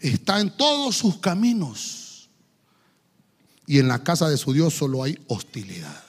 [0.00, 2.28] está en todos sus caminos
[3.66, 6.07] y en la casa de su Dios solo hay hostilidad.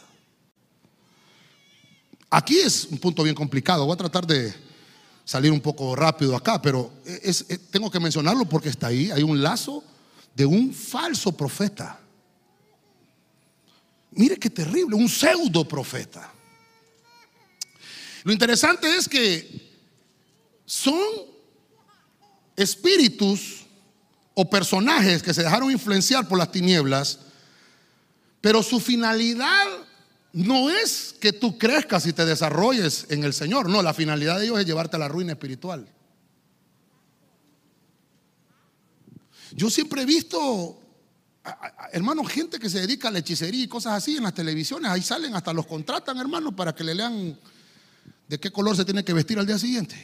[2.30, 3.86] Aquí es un punto bien complicado.
[3.86, 4.54] Voy a tratar de
[5.26, 6.92] salir un poco rápido acá, pero
[7.72, 9.10] tengo que mencionarlo porque está ahí.
[9.12, 9.84] Hay un lazo
[10.36, 12.00] de un falso profeta.
[14.12, 16.32] Mire qué terrible, un pseudo profeta.
[18.24, 19.70] Lo interesante es que
[20.66, 21.00] son
[22.56, 23.66] espíritus
[24.34, 27.20] o personajes que se dejaron influenciar por las tinieblas,
[28.42, 29.66] pero su finalidad
[30.34, 34.46] no es que tú crezcas y te desarrolles en el Señor, no, la finalidad de
[34.46, 35.88] ellos es llevarte a la ruina espiritual.
[39.52, 40.80] Yo siempre he visto,
[41.92, 44.92] hermano, gente que se dedica a la hechicería y cosas así en las televisiones.
[44.92, 47.36] Ahí salen, hasta los contratan, hermano, para que le lean
[48.28, 49.96] de qué color se tiene que vestir al día siguiente.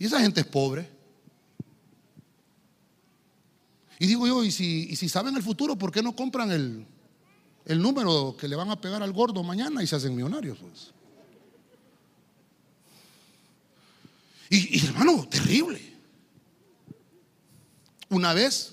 [0.00, 0.90] Y esa gente es pobre.
[4.00, 6.84] Y digo yo, y si saben el futuro, ¿por qué no compran el,
[7.68, 10.58] el número que le van a pegar al gordo mañana y se hacen millonarios?
[10.58, 10.92] Pues?
[14.50, 15.88] y hermano, terrible.
[18.08, 18.72] Una vez,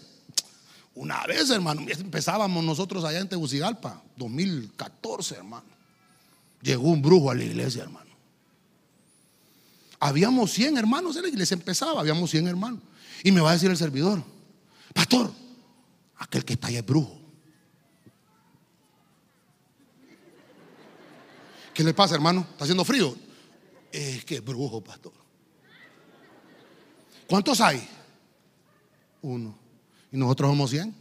[0.95, 5.65] una vez, hermano, empezábamos nosotros allá en Tegucigalpa, 2014, hermano.
[6.61, 8.05] Llegó un brujo a la iglesia, hermano.
[9.99, 12.79] Habíamos 100 hermanos en la iglesia, empezaba, habíamos 100 hermanos.
[13.23, 14.23] Y me va a decir el servidor,
[14.93, 15.31] pastor,
[16.17, 17.19] aquel que está ahí es brujo.
[21.75, 22.47] ¿Qué le pasa, hermano?
[22.51, 23.15] ¿Está haciendo frío?
[23.91, 25.13] Es que brujo, pastor.
[27.27, 27.87] ¿Cuántos hay?
[29.25, 29.57] uno.
[30.11, 30.95] Y nosotros somos 100.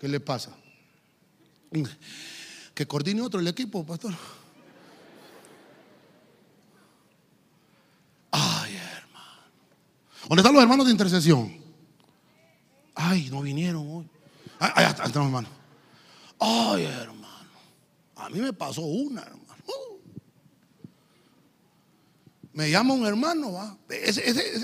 [0.00, 0.56] ¿Qué le pasa?
[2.74, 4.14] Que coordine otro el equipo, pastor.
[8.30, 9.42] Ay, hermano.
[10.28, 11.58] ¿Dónde están los hermanos de intercesión?
[12.94, 14.08] Ay, no vinieron hoy.
[14.60, 15.50] Ay, están los hermanos.
[16.38, 17.27] Ay, hermano.
[18.18, 19.44] A mí me pasó una, hermano.
[22.52, 23.78] Me llama un hermano, ¿va?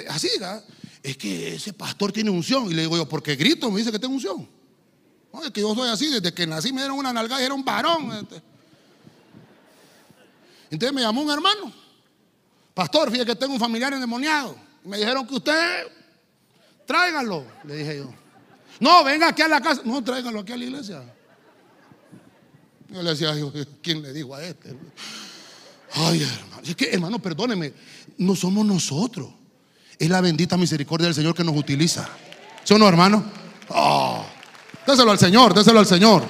[0.09, 0.61] así, ¿va?
[1.01, 2.69] es que ese pastor tiene unción.
[2.71, 4.49] Y le digo yo, porque grito, me dice que tengo unción.
[5.45, 7.65] Es que yo soy así, desde que nací me dieron una nalgada y era un
[7.65, 8.13] varón.
[8.13, 8.43] Este.
[10.71, 11.73] Entonces me llamó un hermano.
[12.73, 14.57] Pastor, fíjate que tengo un familiar endemoniado.
[14.83, 15.87] Me dijeron que usted,
[16.87, 18.15] tráigalo, le dije yo.
[18.81, 19.83] No, venga aquí a la casa.
[19.85, 21.15] No, tráigalo aquí a la iglesia.
[22.89, 23.35] Yo le decía,
[23.83, 24.77] ¿quién le dijo a este?
[25.95, 26.63] Ay, hermano.
[26.65, 27.73] Es que, hermano, perdóneme,
[28.19, 29.29] no somos nosotros.
[29.99, 32.09] Es la bendita misericordia del Señor que nos utiliza.
[32.65, 33.25] ¿Sí o no, hermano?
[33.69, 34.25] Oh,
[34.87, 36.25] déselo al Señor, déselo al Señor.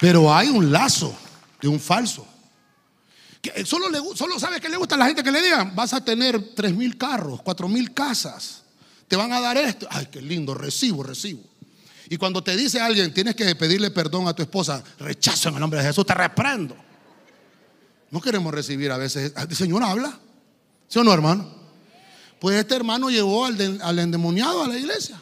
[0.00, 1.16] Pero hay un lazo
[1.60, 2.26] de un falso.
[3.40, 5.94] Que solo, le, solo sabe que le gusta a la gente que le digan, vas
[5.94, 8.62] a tener tres mil carros, cuatro mil casas
[9.08, 9.86] te van a dar esto.
[9.90, 11.42] Ay, qué lindo, recibo, recibo.
[12.08, 15.60] Y cuando te dice alguien, tienes que pedirle perdón a tu esposa, rechazo en el
[15.60, 16.76] nombre de Jesús, te reprendo.
[18.10, 20.18] No queremos recibir a veces, el Señor habla,
[20.88, 21.52] ¿sí o no, hermano?
[22.38, 25.20] Pues este hermano llevó al, al endemoniado a la iglesia.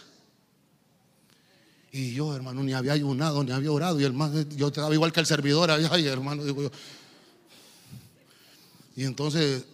[1.97, 4.01] Y yo, hermano, ni había ayunado, ni había orado.
[4.01, 5.71] Y hermano, yo estaba igual que el servidor.
[5.71, 6.71] Ay, hermano, digo yo.
[8.97, 9.65] Y entonces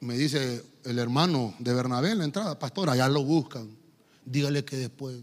[0.00, 3.76] me dice el hermano de Bernabé en la entrada, pastor, allá lo buscan.
[4.24, 5.22] Dígale que después.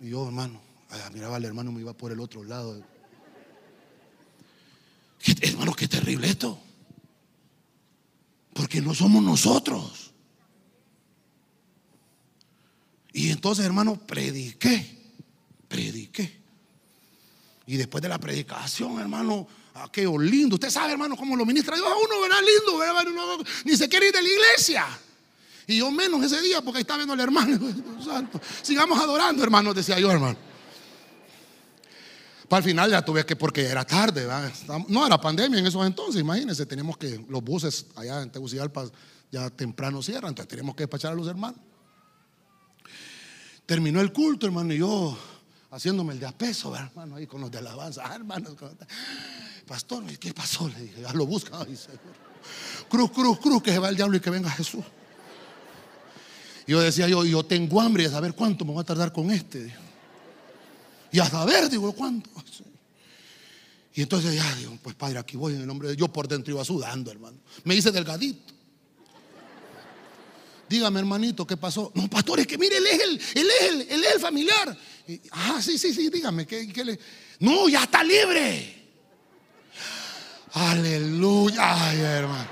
[0.00, 0.60] Y yo, hermano,
[1.12, 2.82] miraba al hermano, me iba por el otro lado.
[5.18, 6.58] ¿Qué- hermano, qué terrible esto.
[8.52, 10.12] Porque no somos nosotros.
[13.12, 14.98] Y entonces, hermano, prediqué,
[15.68, 16.42] prediqué.
[17.66, 20.54] Y después de la predicación, hermano, aquello lindo.
[20.54, 22.38] Usted sabe, hermano, cómo lo ministra Dios a uno, ¿verdad?
[22.40, 23.04] Lindo, ¿verdad?
[23.08, 24.86] Uno ni se quiere ir de la iglesia.
[25.66, 27.58] Y yo menos ese día porque ahí está viendo al hermano.
[28.62, 30.36] Sigamos adorando, hermano, decía yo, hermano.
[32.48, 34.52] Para el final ya tuve que, porque era tarde, ¿verdad?
[34.88, 38.84] No era pandemia en esos entonces, imagínense, teníamos que, los buses allá en Tegucigalpa
[39.32, 41.58] ya temprano cierran, entonces teníamos que despachar a los hermanos.
[43.64, 45.18] Terminó el culto, hermano, y yo
[45.70, 48.02] haciéndome el de apeso, ¿verdad, hermano, ahí con los de alabanza.
[48.04, 48.86] Ah, hermano, ¿cómo está?
[49.64, 50.68] Pastor, ¿qué pasó?
[50.68, 51.58] Le dije, ya lo busca.
[51.60, 51.78] Ay.
[52.88, 54.84] Cruz, cruz, cruz, que se va el diablo y que venga Jesús.
[56.66, 59.30] Y yo decía, yo, yo tengo hambre de saber cuánto me voy a tardar con
[59.30, 59.74] este.
[61.12, 62.30] Y a saber, digo, ¿cuánto?
[63.94, 66.08] Y entonces ya digo, pues padre, aquí voy en el nombre de Dios.
[66.08, 67.38] Por dentro iba sudando, hermano.
[67.64, 68.52] Me hice delgadito.
[70.68, 71.92] Dígame, hermanito, ¿qué pasó?
[71.94, 74.76] No, pastor, es que mire, él es el, él es el, él el familiar.
[75.30, 76.98] Ah, sí, sí, sí, dígame, ¿qué, qué le?
[77.38, 78.83] No, ya está libre.
[80.54, 82.46] Aleluya, ay, hermano.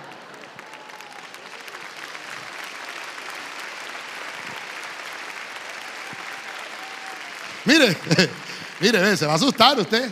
[7.65, 7.97] Mire,
[8.81, 10.11] mire, se va a asustar usted.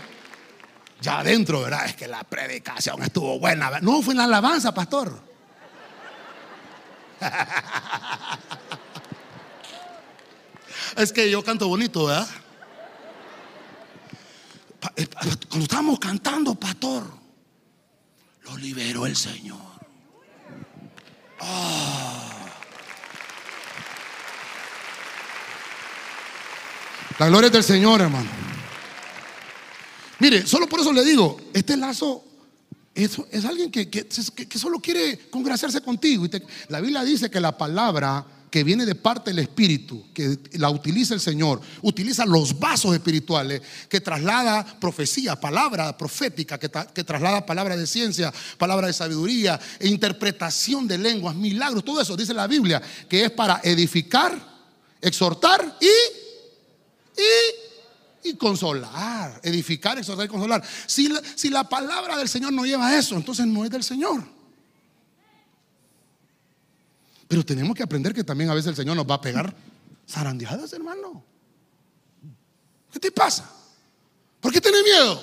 [1.01, 1.87] Ya adentro, ¿verdad?
[1.87, 3.81] Es que la predicación estuvo buena.
[3.81, 5.21] No, fue en la alabanza, pastor.
[10.97, 12.29] Es que yo canto bonito, ¿verdad?
[14.97, 15.07] Eh,
[15.49, 17.20] Cuando estábamos cantando, pastor,
[18.51, 19.59] lo liberó el Señor.
[21.41, 22.27] Ah.
[27.19, 28.29] La gloria es del Señor, hermano.
[30.19, 32.25] Mire, solo por eso le digo, este lazo
[32.95, 34.09] es, alguien que,
[34.59, 36.27] solo quiere congraciarse contigo.
[36.69, 41.15] La Biblia dice que la palabra que viene de parte del Espíritu, que la utiliza
[41.15, 47.77] el Señor, utiliza los vasos espirituales, que traslada profecía, palabra profética, que, que traslada palabra
[47.77, 52.83] de ciencia, palabra de sabiduría, e interpretación de lenguas, milagros, todo eso dice la Biblia,
[53.09, 54.37] que es para edificar,
[55.01, 60.63] exhortar y, y, y consolar, edificar, exhortar y consolar.
[60.87, 64.40] Si la, si la palabra del Señor no lleva eso, entonces no es del Señor.
[67.31, 69.55] Pero tenemos que aprender que también a veces el Señor nos va a pegar
[70.09, 71.25] zarandeadas, hermano.
[72.93, 73.49] ¿Qué te pasa?
[74.41, 75.23] ¿Por qué tienes miedo?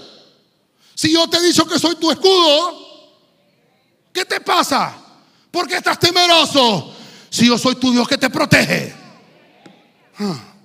[0.95, 3.27] Si yo te he dicho que soy tu escudo,
[4.13, 4.95] ¿qué te pasa?
[5.51, 6.95] ¿Por qué estás temeroso?
[7.29, 8.95] Si yo soy tu Dios que te protege.
[10.17, 10.55] Ah.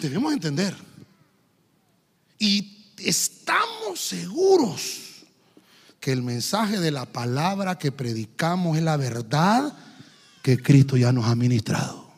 [0.00, 0.74] Debemos entender.
[2.40, 5.07] Y estamos seguros
[6.00, 9.72] que el mensaje de la palabra que predicamos es la verdad
[10.42, 12.08] que Cristo ya nos ha ministrado.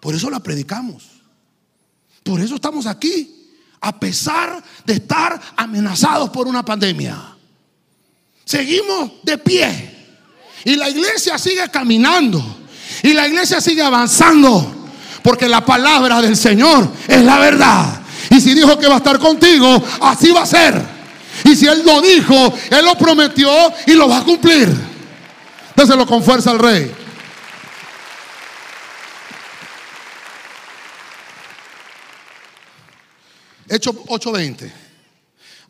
[0.00, 1.04] Por eso la predicamos.
[2.22, 7.36] Por eso estamos aquí, a pesar de estar amenazados por una pandemia.
[8.44, 9.96] Seguimos de pie.
[10.64, 12.42] Y la iglesia sigue caminando.
[13.02, 14.88] Y la iglesia sigue avanzando.
[15.22, 18.00] Porque la palabra del Señor es la verdad.
[18.30, 20.99] Y si dijo que va a estar contigo, así va a ser.
[21.44, 22.34] Y si Él lo dijo,
[22.70, 23.50] Él lo prometió
[23.86, 24.68] y lo va a cumplir.
[25.76, 26.92] Déselo con fuerza al rey.
[33.68, 34.72] Hecho 8:20.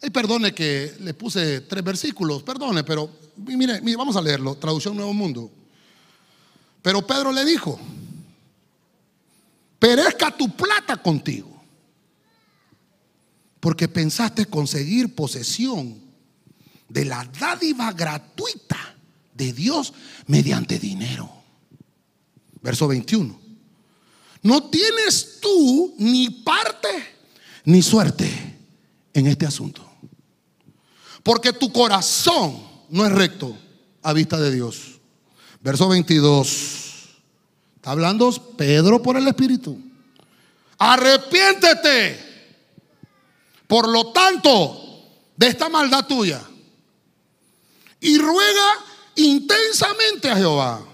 [0.02, 4.96] Ay, perdone que le puse tres versículos, perdone, pero mire, mire, vamos a leerlo, traducción
[4.96, 5.50] Nuevo Mundo.
[6.80, 7.78] Pero Pedro le dijo,
[9.78, 11.59] perezca tu plata contigo,
[13.60, 16.00] porque pensaste conseguir posesión
[16.88, 18.96] de la dádiva gratuita
[19.34, 19.92] de Dios
[20.26, 21.30] mediante dinero.
[22.62, 23.40] Verso 21.
[24.42, 26.88] no tienes tú ni parte
[27.64, 28.28] ni suerte
[29.12, 29.86] en este asunto.
[31.22, 33.56] Porque tu corazón no es recto
[34.02, 35.00] a vista de Dios.
[35.62, 36.80] Verso 22.
[37.76, 39.78] Está hablando Pedro por el Espíritu.
[40.78, 42.29] Arrepiéntete.
[43.70, 45.00] Por lo tanto,
[45.36, 46.42] de esta maldad tuya.
[48.00, 48.66] Y ruega
[49.14, 50.84] intensamente a Jehová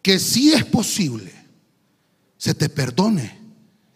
[0.00, 1.30] que si es posible,
[2.38, 3.38] se te perdone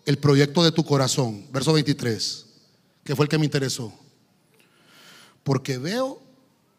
[0.04, 1.50] el proyecto de tu corazón.
[1.50, 2.44] Verso 23,
[3.02, 3.90] que fue el que me interesó.
[5.44, 6.22] Porque veo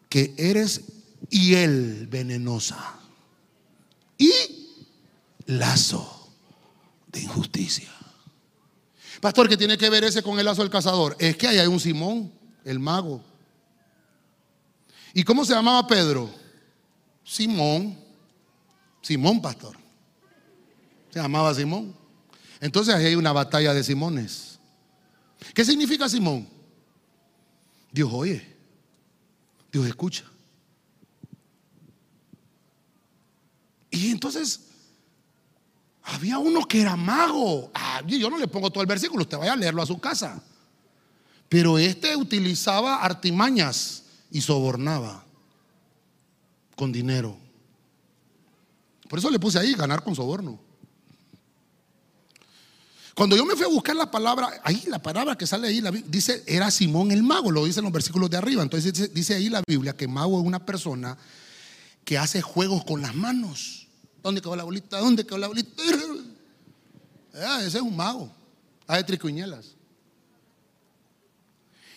[0.08, 0.82] que eres
[1.28, 3.00] hiel venenosa
[4.16, 4.30] y
[5.46, 6.30] lazo
[7.08, 7.95] de injusticia.
[9.26, 11.16] Pastor, ¿qué tiene que ver ese con el lazo del cazador?
[11.18, 13.20] Es que ahí hay un Simón, el mago.
[15.12, 16.30] ¿Y cómo se llamaba Pedro?
[17.24, 17.98] Simón.
[19.02, 19.76] Simón, pastor.
[21.10, 21.92] Se llamaba Simón.
[22.60, 24.60] Entonces ahí hay una batalla de Simones.
[25.52, 26.48] ¿Qué significa Simón?
[27.90, 28.46] Dios oye.
[29.72, 30.22] Dios escucha.
[33.90, 34.60] Y entonces
[36.06, 37.70] había uno que era mago.
[37.74, 40.40] Ah, yo no le pongo todo el versículo, usted vaya a leerlo a su casa.
[41.48, 45.24] Pero este utilizaba artimañas y sobornaba
[46.76, 47.36] con dinero.
[49.08, 50.60] Por eso le puse ahí, ganar con soborno.
[53.14, 56.44] Cuando yo me fui a buscar la palabra, ahí la palabra que sale ahí, dice,
[56.46, 58.62] era Simón el mago, lo dice en los versículos de arriba.
[58.62, 61.16] Entonces dice ahí la Biblia que mago es una persona
[62.04, 63.85] que hace juegos con las manos.
[64.26, 64.98] ¿Dónde quedó la bolita?
[64.98, 65.70] ¿Dónde quedó la bolita?
[67.38, 68.32] Ah, ese es un mago.
[68.86, 69.74] Hace tricuñelas.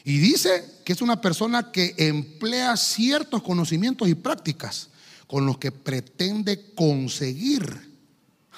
[0.04, 4.90] Y dice que es una persona que emplea ciertos conocimientos y prácticas
[5.28, 7.90] con los que pretende conseguir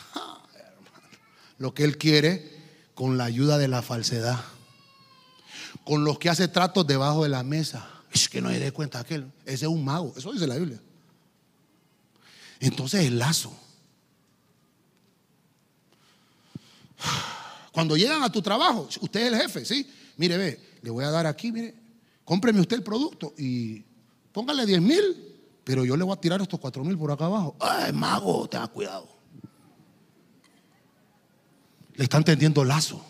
[1.60, 2.60] lo que él quiere
[2.96, 4.44] con la ayuda de la falsedad.
[5.86, 7.88] Con los que hace tratos debajo de la mesa.
[8.12, 9.32] Es que no se dé cuenta aquel.
[9.46, 10.14] Ese es un mago.
[10.18, 10.82] Eso dice la Biblia.
[12.60, 13.61] Entonces el lazo.
[17.72, 19.90] Cuando llegan a tu trabajo, usted es el jefe, ¿sí?
[20.18, 21.74] Mire, ve, le voy a dar aquí, mire,
[22.26, 23.84] cómpreme usted el producto y
[24.32, 27.56] póngale 10 mil, pero yo le voy a tirar estos 4 mil por acá abajo.
[27.60, 29.08] Ay, mago, tenga cuidado.
[31.96, 33.06] Le están tendiendo lazo.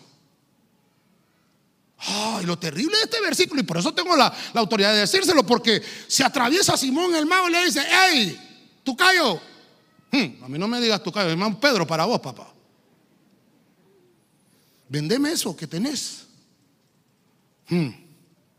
[1.98, 5.82] Ay, lo terrible de este versículo, y por eso tengo la, autoridad de decírselo, porque
[6.08, 9.40] se atraviesa Simón el mago y le dice, hey, tu callo.
[10.10, 12.51] Hmm, a mí no me digas tu callo, hermano Pedro, para vos, papá.
[14.92, 16.26] Vendeme eso que tenés.
[17.66, 17.88] Hmm.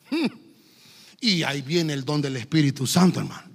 [0.10, 0.26] Hmm.
[1.22, 3.52] Y ahí viene el don del Espíritu Santo, hermano.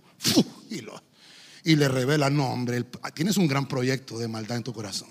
[1.65, 5.09] Y, le revela, no, hombre, tienes un gran proyecto de maldad en tu corazón.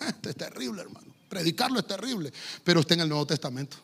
[0.00, 1.14] Esto es terrible, hermano.
[1.28, 2.32] Predicarlo es terrible,
[2.64, 3.76] pero está en el Nuevo Testamento.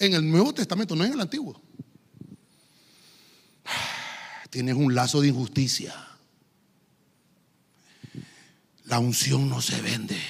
[0.00, 1.62] En el Nuevo Testamento, no en el Antiguo.
[4.50, 6.05] Tienes un lazo de injusticia.
[8.86, 10.20] La unción no se vende.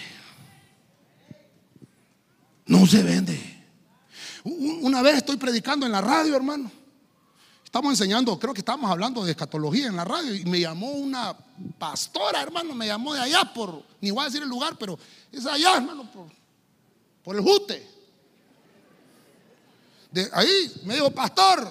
[2.66, 3.56] No se vende.
[4.44, 6.70] Una vez estoy predicando en la radio, hermano.
[7.64, 11.36] Estamos enseñando, creo que estábamos hablando de escatología en la radio y me llamó una
[11.78, 14.98] pastora, hermano, me llamó de allá por, ni voy a decir el lugar, pero
[15.30, 16.28] es allá, hermano, por,
[17.22, 17.86] por el Jute.
[20.10, 21.70] De ahí me dijo, pastor,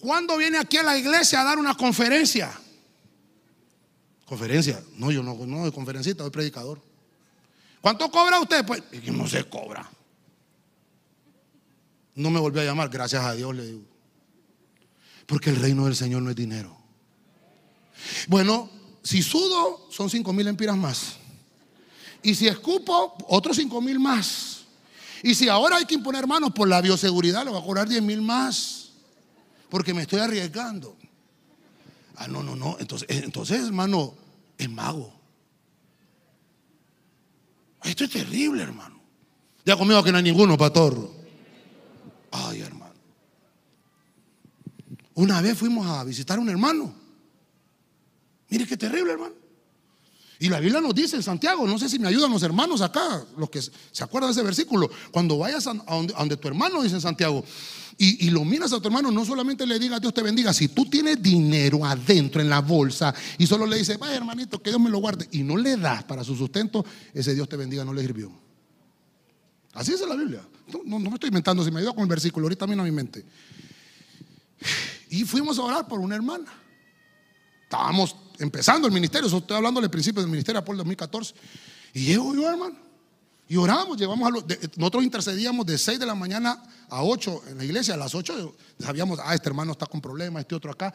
[0.00, 2.50] ¿cuándo viene aquí a la iglesia a dar una conferencia?
[4.28, 4.82] Conferencia.
[4.96, 6.80] No, yo no, no soy conferencista, soy predicador.
[7.80, 8.66] ¿Cuánto cobra usted?
[8.66, 9.88] Pues no se cobra.
[12.14, 13.82] No me volvió a llamar, gracias a Dios le digo.
[15.24, 16.76] Porque el reino del Señor no es dinero.
[18.26, 18.68] Bueno,
[19.02, 21.16] si sudo, son cinco mil empiras más.
[22.22, 24.64] Y si escupo, otros cinco mil más.
[25.22, 28.02] Y si ahora hay que imponer manos por la bioseguridad, le voy a cobrar diez
[28.02, 28.90] mil más.
[29.70, 30.97] Porque me estoy arriesgando.
[32.18, 32.76] Ah, no, no, no.
[32.80, 34.14] Entonces, eh, entonces hermano,
[34.56, 35.14] es mago.
[37.84, 39.00] Esto es terrible, hermano.
[39.64, 41.10] Ya conmigo que no hay ninguno, pastor.
[42.32, 42.94] Ay, hermano.
[45.14, 46.92] Una vez fuimos a visitar a un hermano.
[48.48, 49.34] Mire qué terrible, hermano.
[50.40, 53.24] Y la Biblia nos dice en Santiago, no sé si me ayudan los hermanos acá,
[53.36, 56.80] los que se acuerdan de ese versículo, cuando vayas a donde, a donde tu hermano,
[56.82, 57.44] dice en Santiago,
[58.00, 60.88] y, lo miras a tu hermano, no solamente le digas Dios te bendiga, si tú
[60.88, 64.88] tienes dinero adentro en la bolsa y solo le dices, vaya hermanito, que Dios me
[64.88, 68.02] lo guarde, y no le das para su sustento, ese Dios te bendiga no le
[68.02, 68.30] sirvió.
[69.74, 70.40] Así dice la Biblia.
[70.84, 73.24] No, me estoy inventando, si me ayuda con el versículo, ahorita vino a mi mente.
[75.10, 76.46] Y fuimos a orar por una hermana.
[77.64, 81.34] Estábamos empezando el ministerio, estoy hablando del principio del ministerio el 2014.
[81.94, 82.87] Y llego yo, hermano.
[83.48, 84.44] Y oramos, llevamos a los-
[84.76, 87.94] nosotros intercedíamos de 6 de la mañana a 8 en la iglesia.
[87.94, 90.92] A las 8 sabíamos, ah, este hermano está con problemas, este otro acá.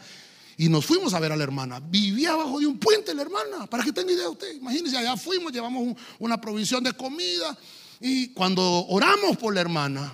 [0.56, 1.80] Y nos fuimos a ver a la hermana.
[1.80, 4.54] Vivía abajo de un puente la hermana, para que tenga idea usted.
[4.56, 7.58] Imagínense, allá fuimos, llevamos un- una provisión de comida.
[8.00, 10.14] Y cuando oramos por la hermana,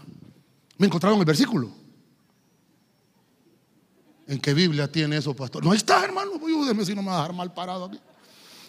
[0.78, 1.70] me encontraron el versículo.
[4.28, 5.66] ¿En qué Biblia tiene eso, pastor?
[5.66, 6.32] No está, hermano.
[6.40, 8.00] Pues ayúdeme si no me va a dejar mal parado aquí.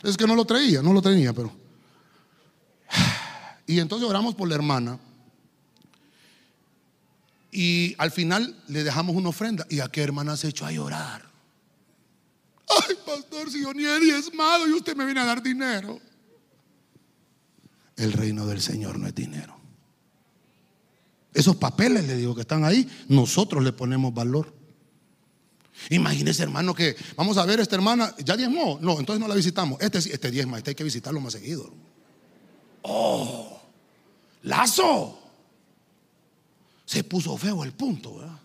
[0.03, 1.53] Es que no lo traía, no lo tenía, pero.
[3.71, 4.99] Y entonces oramos por la hermana.
[7.53, 9.65] Y al final le dejamos una ofrenda.
[9.71, 11.23] ¿Y a qué hermana se echó a llorar?
[12.69, 16.01] Ay, pastor, si yo ni he diezmado y usted me viene a dar dinero.
[17.95, 19.57] El reino del Señor no es dinero.
[21.33, 24.53] Esos papeles, le digo, que están ahí, nosotros le ponemos valor.
[25.91, 28.81] Imagínese, hermano, que vamos a ver esta hermana, ¿ya diezmó?
[28.83, 29.81] No, entonces no la visitamos.
[29.81, 31.73] Este, este diezma, este hay que visitarlo más seguido.
[32.83, 33.60] Oh,
[34.43, 35.19] lazo.
[36.85, 38.39] Se puso feo el punto, ¿verdad?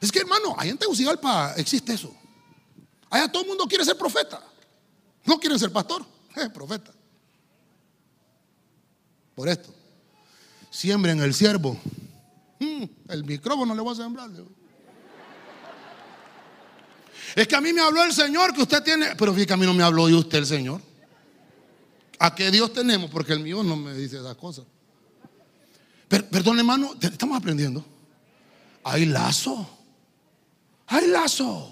[0.00, 2.14] Es que, hermano, allá en Tegucigalpa existe eso.
[3.08, 4.42] Allá todo el mundo quiere ser profeta.
[5.24, 6.04] No quieren ser pastor,
[6.36, 6.92] eh, profeta.
[9.34, 9.72] Por esto.
[10.70, 11.78] Siembren el siervo.
[12.58, 14.30] Mm, el micrófono le voy a sembrar.
[17.34, 19.14] Es que a mí me habló el Señor que usted tiene.
[19.16, 20.80] Pero fíjate que a mí no me habló de usted el Señor.
[22.24, 23.10] ¿A qué Dios tenemos?
[23.10, 24.64] Porque el mío no me dice esas cosas.
[26.08, 27.84] Per- perdón, hermano, estamos aprendiendo.
[28.82, 29.68] Hay lazo.
[30.86, 31.70] Hay lazo.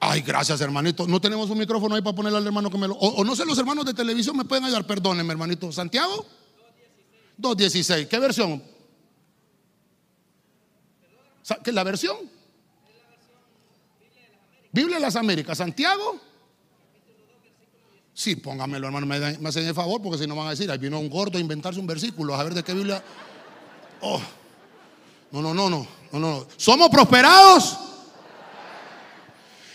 [0.00, 1.06] Ay, gracias, hermanito.
[1.06, 2.94] No tenemos un micrófono ahí para ponerle al hermano que me lo.
[2.94, 4.86] O, no sé, los hermanos de televisión me pueden ayudar.
[4.86, 5.72] Perdónenme, hermanito.
[5.72, 6.26] ¿Santiago?
[7.40, 8.06] 2.16.
[8.06, 8.62] ¿Qué versión?
[11.62, 12.18] ¿Qué es la versión?
[14.72, 15.56] Biblia de las Américas.
[15.56, 16.20] ¿Santiago?
[18.14, 19.06] Sí, póngamelo, hermano.
[19.06, 21.36] Me, me hacen el favor porque si no van a decir, ahí vino un gordo
[21.36, 22.34] a inventarse un versículo.
[22.34, 23.02] A ver de qué Biblia.
[24.00, 24.20] Oh.
[25.32, 26.46] No, no, no, no, no, no.
[26.56, 27.76] ¿Somos prosperados?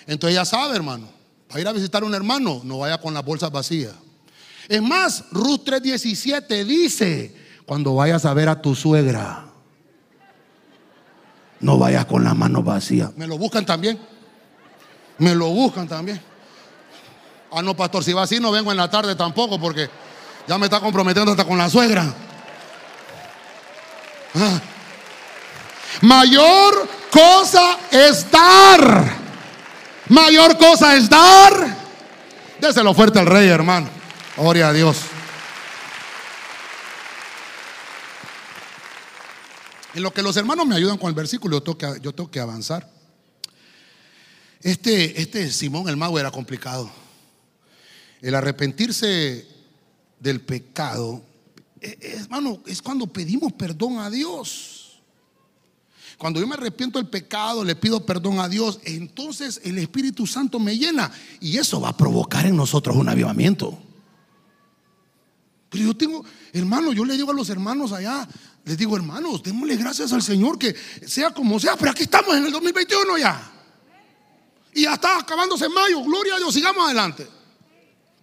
[0.08, 1.10] Entonces ya sabe, hermano.
[1.50, 3.94] Para ir a visitar a un hermano, no vaya con las bolsas vacías.
[4.70, 7.36] Es más, Ruth 3:17 dice,
[7.66, 9.52] cuando vayas a ver a tu suegra,
[11.60, 13.16] no vayas con las manos vacías.
[13.18, 14.00] Me lo buscan también.
[15.18, 16.22] Me lo buscan también.
[17.52, 19.90] Ah, no, pastor, si va así no vengo en la tarde tampoco porque
[20.48, 22.14] ya me está comprometiendo hasta con la suegra.
[24.36, 24.62] Ah.
[26.02, 29.18] Mayor cosa es dar.
[30.10, 31.78] Mayor cosa es dar.
[32.60, 33.90] Déselo fuerte al rey, hermano.
[34.38, 34.98] Gloria a Dios.
[39.96, 42.40] En lo que los hermanos me ayudan con el versículo, yo tengo que, yo que
[42.40, 42.88] avanzar.
[44.62, 46.92] Este, este Simón el mago era complicado.
[48.22, 49.48] El arrepentirse
[50.20, 51.24] del pecado,
[51.80, 55.02] eh, eh, hermano, es cuando pedimos perdón a Dios.
[56.18, 60.60] Cuando yo me arrepiento del pecado, le pido perdón a Dios, entonces el Espíritu Santo
[60.60, 61.10] me llena
[61.40, 63.80] y eso va a provocar en nosotros un avivamiento.
[65.70, 68.28] Pero yo tengo, hermano, yo le digo a los hermanos allá,
[68.66, 72.46] les digo, hermanos, démosle gracias al Señor que sea como sea, pero aquí estamos en
[72.46, 73.52] el 2021 ya.
[74.74, 77.39] Y ya está acabándose mayo, gloria a Dios, sigamos adelante.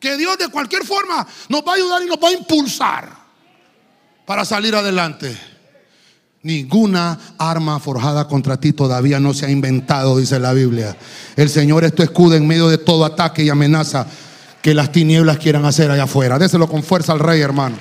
[0.07, 3.13] Que Dios de cualquier forma nos va a ayudar y nos va a impulsar
[4.25, 5.37] para salir adelante.
[6.43, 10.97] Ninguna arma forjada contra ti todavía no se ha inventado, dice la Biblia.
[11.35, 14.07] El Señor es tu escudo en medio de todo ataque y amenaza
[14.63, 16.39] que las tinieblas quieran hacer allá afuera.
[16.39, 17.77] Déselo con fuerza al rey, hermano.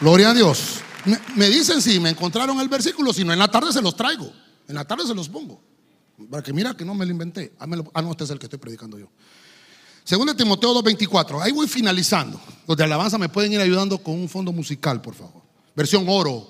[0.00, 0.80] Gloria a Dios.
[1.04, 3.94] Me, me dicen si me encontraron el versículo, si no, en la tarde se los
[3.94, 4.32] traigo.
[4.68, 5.71] En la tarde se los pongo.
[6.30, 7.52] Para que mira que no me lo inventé.
[7.58, 9.08] Hámelo- Ah, no, este es el que estoy predicando yo.
[10.04, 11.40] Segundo de Timoteo 2.24.
[11.40, 12.40] Ahí voy finalizando.
[12.66, 15.42] Los de alabanza me pueden ir ayudando con un fondo musical, por favor.
[15.76, 16.48] Versión oro.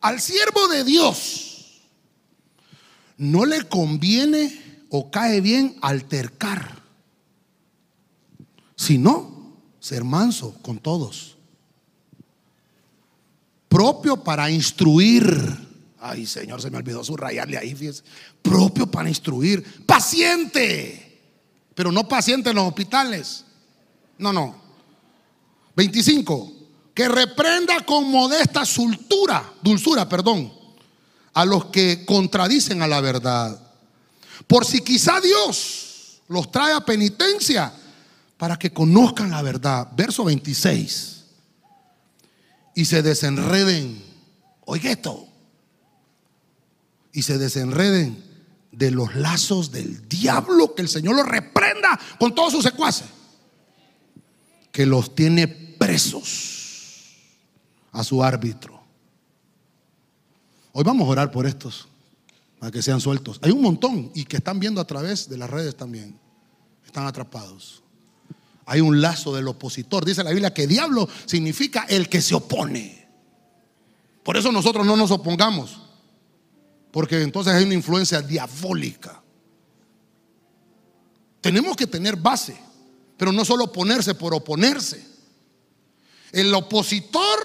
[0.00, 1.80] Al siervo de Dios
[3.16, 6.82] no le conviene o cae bien altercar,
[8.76, 11.36] sino ser manso con todos.
[13.68, 15.67] Propio para instruir.
[16.00, 18.02] Ay, Señor, se me olvidó subrayarle ahí, fíjese.
[18.42, 19.84] Propio para instruir.
[19.84, 21.08] Paciente
[21.78, 23.44] pero no paciente en los hospitales.
[24.18, 24.52] No, no.
[25.76, 26.52] 25.
[26.92, 30.52] Que reprenda con modesta dulzura, dulzura, perdón,
[31.34, 33.60] a los que contradicen a la verdad.
[34.48, 37.72] Por si quizá Dios los trae a penitencia
[38.36, 39.86] para que conozcan la verdad.
[39.94, 41.26] Verso 26.
[42.74, 44.02] Y se desenreden.
[44.64, 45.27] Oiga esto.
[47.18, 48.22] Y se desenreden
[48.70, 53.08] de los lazos del diablo, que el Señor los reprenda con todos sus secuaces,
[54.70, 57.16] que los tiene presos
[57.90, 58.80] a su árbitro.
[60.70, 61.88] Hoy vamos a orar por estos,
[62.60, 63.40] para que sean sueltos.
[63.42, 66.16] Hay un montón y que están viendo a través de las redes también,
[66.86, 67.82] están atrapados.
[68.64, 70.04] Hay un lazo del opositor.
[70.04, 73.08] Dice la Biblia que diablo significa el que se opone.
[74.22, 75.87] Por eso nosotros no nos opongamos.
[76.98, 79.22] Porque entonces hay una influencia diabólica.
[81.40, 82.60] Tenemos que tener base,
[83.16, 85.06] pero no solo oponerse por oponerse.
[86.32, 87.38] El opositor,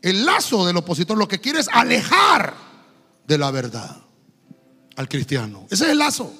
[0.00, 2.54] el lazo del opositor, lo que quiere es alejar
[3.26, 3.94] de la verdad
[4.96, 5.66] al cristiano.
[5.68, 6.32] Ese es el lazo.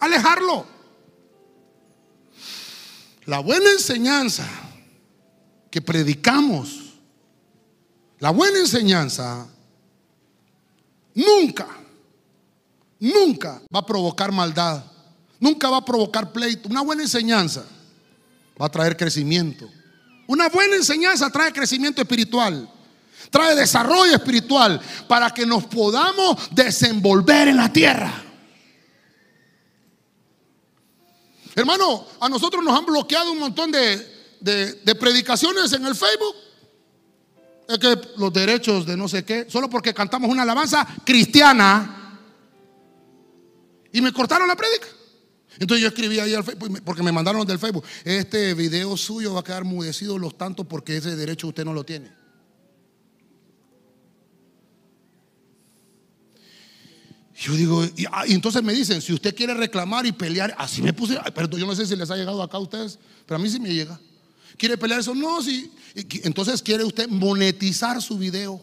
[0.00, 0.64] Alejarlo.
[3.26, 4.48] La buena enseñanza
[5.70, 6.94] que predicamos,
[8.20, 9.50] la buena enseñanza
[11.16, 11.66] nunca,
[13.00, 14.84] nunca va a provocar maldad,
[15.40, 16.68] nunca va a provocar pleito.
[16.68, 17.64] Una buena enseñanza
[18.60, 19.68] va a traer crecimiento.
[20.28, 22.68] Una buena enseñanza trae crecimiento espiritual,
[23.30, 28.22] trae desarrollo espiritual para que nos podamos desenvolver en la tierra.
[31.54, 33.96] Hermano, a nosotros nos han bloqueado un montón de,
[34.40, 36.34] de- de predicaciones en el Facebook.
[37.68, 42.18] Es que los derechos de no sé qué, solo porque cantamos una alabanza cristiana.
[43.92, 44.86] Y me cortaron la prédica.
[45.58, 49.40] Entonces yo escribí ahí al Facebook, porque me mandaron del Facebook, este video suyo va
[49.40, 52.10] a quedar mudecido los tantos porque ese derecho usted no lo tiene.
[57.34, 60.80] Yo digo, y, ah, y entonces me dicen, si usted quiere reclamar y pelear, así
[60.80, 63.38] me puse, pero yo no sé si les ha llegado acá a ustedes, pero a
[63.38, 64.00] mí sí me llega.
[64.56, 65.14] ¿Quiere pelear eso?
[65.14, 65.70] No, sí.
[65.94, 68.62] Entonces quiere usted monetizar su video.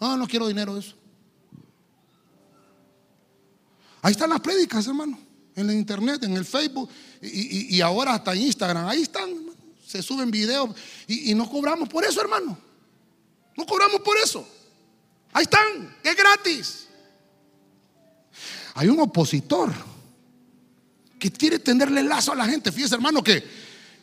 [0.00, 0.94] No, no quiero dinero de eso.
[4.02, 5.18] Ahí están las prédicas, hermano,
[5.54, 6.88] en el internet, en el Facebook
[7.20, 8.86] y, y- ahora hasta Instagram.
[8.86, 9.30] Ahí están,
[9.84, 10.70] se suben videos
[11.08, 12.56] y, y no cobramos por eso, hermano.
[13.56, 14.46] No cobramos por eso.
[15.32, 16.86] Ahí están, es gratis.
[18.74, 19.72] Hay un opositor
[21.18, 22.70] que quiere tenderle lazo a la gente.
[22.70, 23.42] Fíjese, hermano, que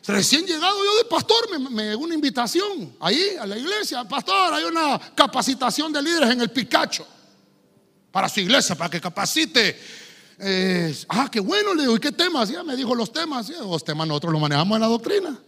[0.06, 4.04] recién llegado yo de pastor me, me una invitación ahí a la iglesia.
[4.04, 7.06] Pastor, hay una capacitación de líderes en el Picacho
[8.10, 9.76] para su iglesia, para que capacite.
[10.38, 12.48] Eh, ah, qué bueno, le digo, ¿y qué temas?
[12.48, 13.48] Ya me dijo los temas.
[13.48, 15.38] Ya, los temas nosotros los manejamos en la doctrina.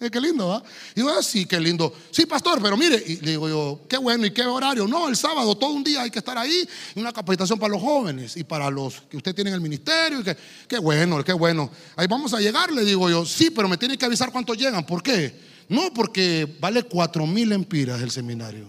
[0.00, 0.62] Eh, qué lindo, ¿va?
[0.94, 1.92] Y yo, ah, sí, qué lindo.
[2.10, 4.88] Sí, pastor, pero mire, y le digo yo, qué bueno, ¿y qué horario?
[4.88, 6.66] No, el sábado, todo un día hay que estar ahí.
[6.96, 10.22] Una capacitación para los jóvenes y para los que usted tiene en el ministerio.
[10.66, 11.70] qué bueno, qué bueno.
[11.96, 14.86] Ahí vamos a llegar, le digo yo, sí, pero me tiene que avisar cuántos llegan.
[14.86, 15.34] ¿Por qué?
[15.68, 18.68] No, porque vale cuatro mil empiras el seminario.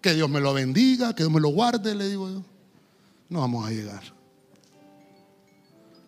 [0.00, 2.44] Que Dios me lo bendiga, que Dios me lo guarde, le digo yo.
[3.28, 4.02] No vamos a llegar.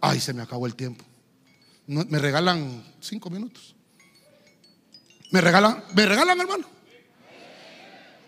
[0.00, 1.04] Ay, se me acabó el tiempo.
[1.86, 3.74] Me regalan cinco minutos.
[5.30, 6.66] ¿Me regalan, ¿Me regalan, hermano?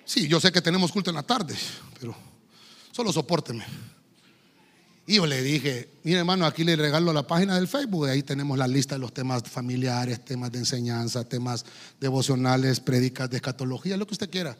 [0.05, 1.55] Sí, yo sé que tenemos culto en la tarde,
[1.99, 2.15] pero
[2.93, 3.65] solo soporteme.
[5.07, 8.57] Y yo le dije, mire hermano, aquí le regalo la página del Facebook, ahí tenemos
[8.57, 11.65] la lista de los temas familiares, temas de enseñanza, temas
[12.01, 14.57] devocionales, prédicas de escatología, lo que usted quiera.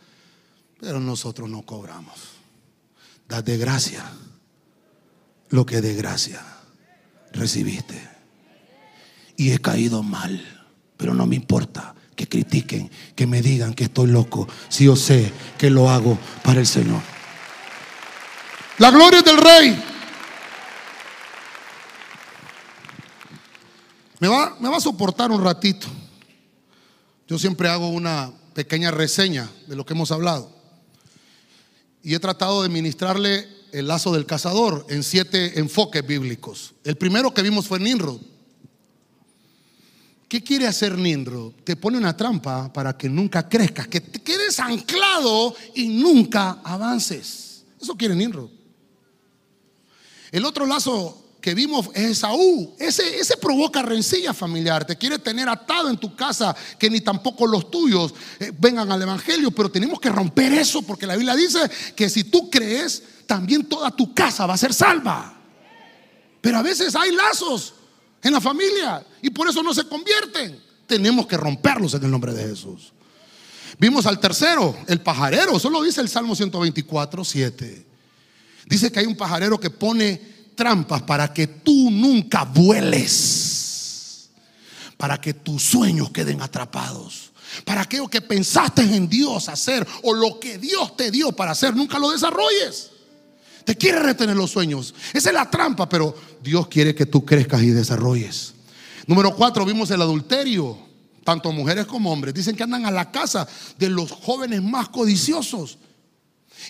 [0.79, 2.19] Pero nosotros no cobramos.
[3.27, 4.05] Dad de gracia
[5.49, 6.45] lo que de gracia
[7.33, 8.14] recibiste.
[9.37, 10.41] Y he caído mal,
[10.97, 15.33] pero no me importa que critiquen, que me digan que estoy loco, si yo sé
[15.59, 17.01] que lo hago para el Señor.
[18.79, 19.85] La gloria es del Rey.
[24.21, 25.87] Me va, me va a soportar un ratito.
[27.27, 30.51] Yo siempre hago una pequeña reseña de lo que hemos hablado.
[32.03, 36.75] Y he tratado de ministrarle el lazo del cazador en siete enfoques bíblicos.
[36.85, 38.21] El primero que vimos fue Nimrod.
[40.29, 41.53] ¿Qué quiere hacer Nimrod?
[41.65, 47.65] Te pone una trampa para que nunca crezcas, que te quedes anclado y nunca avances.
[47.81, 48.51] Eso quiere Nimrod.
[50.33, 52.75] El otro lazo que vimos es Esaú.
[52.79, 54.87] Ese, ese provoca rencilla familiar.
[54.87, 59.03] Te quiere tener atado en tu casa que ni tampoco los tuyos eh, vengan al
[59.03, 59.51] Evangelio.
[59.51, 63.91] Pero tenemos que romper eso porque la Biblia dice que si tú crees, también toda
[63.91, 65.35] tu casa va a ser salva.
[66.41, 67.75] Pero a veces hay lazos
[68.25, 70.61] en la familia y por eso no se convierten.
[70.87, 72.93] Tenemos que romperlos en el nombre de Jesús.
[73.79, 75.57] Vimos al tercero, el pajarero.
[75.57, 77.87] Eso lo dice el Salmo 124, 7.
[78.67, 83.51] Dice que hay un pajarero que pone trampas para que tú nunca vueles.
[84.97, 87.33] para que tus sueños queden atrapados.
[87.65, 91.77] Para aquello que pensaste en Dios hacer o lo que Dios te dio para hacer,
[91.77, 92.91] nunca lo desarrolles.
[93.65, 94.95] Te quiere retener los sueños.
[95.13, 98.55] Esa es la trampa, pero Dios quiere que tú crezcas y desarrolles.
[99.07, 100.79] Número cuatro, vimos el adulterio.
[101.25, 102.35] Tanto mujeres como hombres.
[102.35, 105.79] Dicen que andan a la casa de los jóvenes más codiciosos.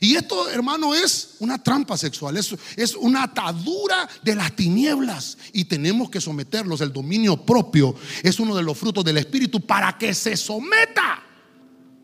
[0.01, 5.65] Y esto, hermano, es una trampa sexual, es, es, una atadura de las tinieblas y
[5.66, 6.81] tenemos que someterlos.
[6.81, 11.23] El dominio propio es uno de los frutos del Espíritu para que se someta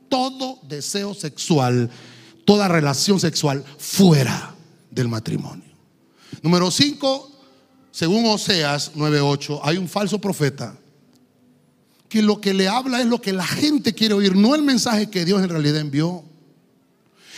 [0.08, 1.90] todo deseo sexual,
[2.44, 4.54] toda relación sexual fuera
[4.90, 5.70] del matrimonio.
[6.42, 7.30] Número 5,
[7.90, 10.76] según Oseas 9:8, hay un falso profeta
[12.08, 15.08] que lo que le habla es lo que la gente quiere oír, no el mensaje
[15.08, 16.24] que Dios en realidad envió.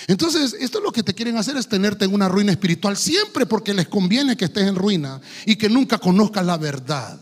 [0.06, 3.46] Entonces, esto es lo que te quieren hacer es tenerte en una ruina espiritual siempre
[3.46, 7.20] porque les conviene que estés en ruina y que nunca conozcas la verdad.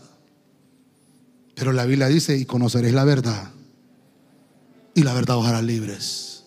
[1.53, 3.51] Pero la Biblia dice, y conoceréis la verdad,
[4.95, 6.43] y la verdad os hará libres.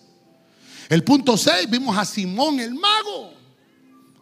[0.89, 3.34] El punto 6, vimos a Simón el mago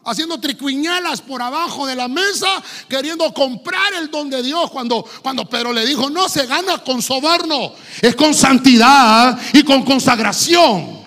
[0.05, 2.47] haciendo tricuñalas por abajo de la mesa,
[2.87, 4.69] queriendo comprar el don de Dios.
[4.71, 9.83] Cuando, cuando Pedro le dijo, no se gana con soborno, es con santidad y con
[9.83, 11.03] consagración.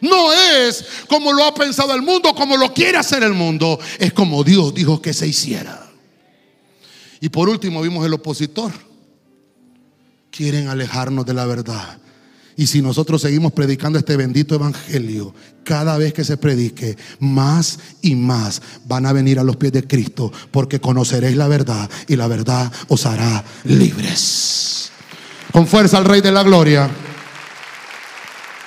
[0.00, 4.12] No es como lo ha pensado el mundo, como lo quiere hacer el mundo, es
[4.12, 5.90] como Dios dijo que se hiciera.
[7.20, 8.72] Y por último vimos el opositor.
[10.30, 11.98] Quieren alejarnos de la verdad.
[12.60, 15.32] Y si nosotros seguimos predicando este bendito evangelio,
[15.64, 19.86] cada vez que se predique, más y más van a venir a los pies de
[19.86, 24.90] Cristo, porque conoceréis la verdad y la verdad os hará libres.
[25.50, 26.90] Con fuerza al Rey de la Gloria.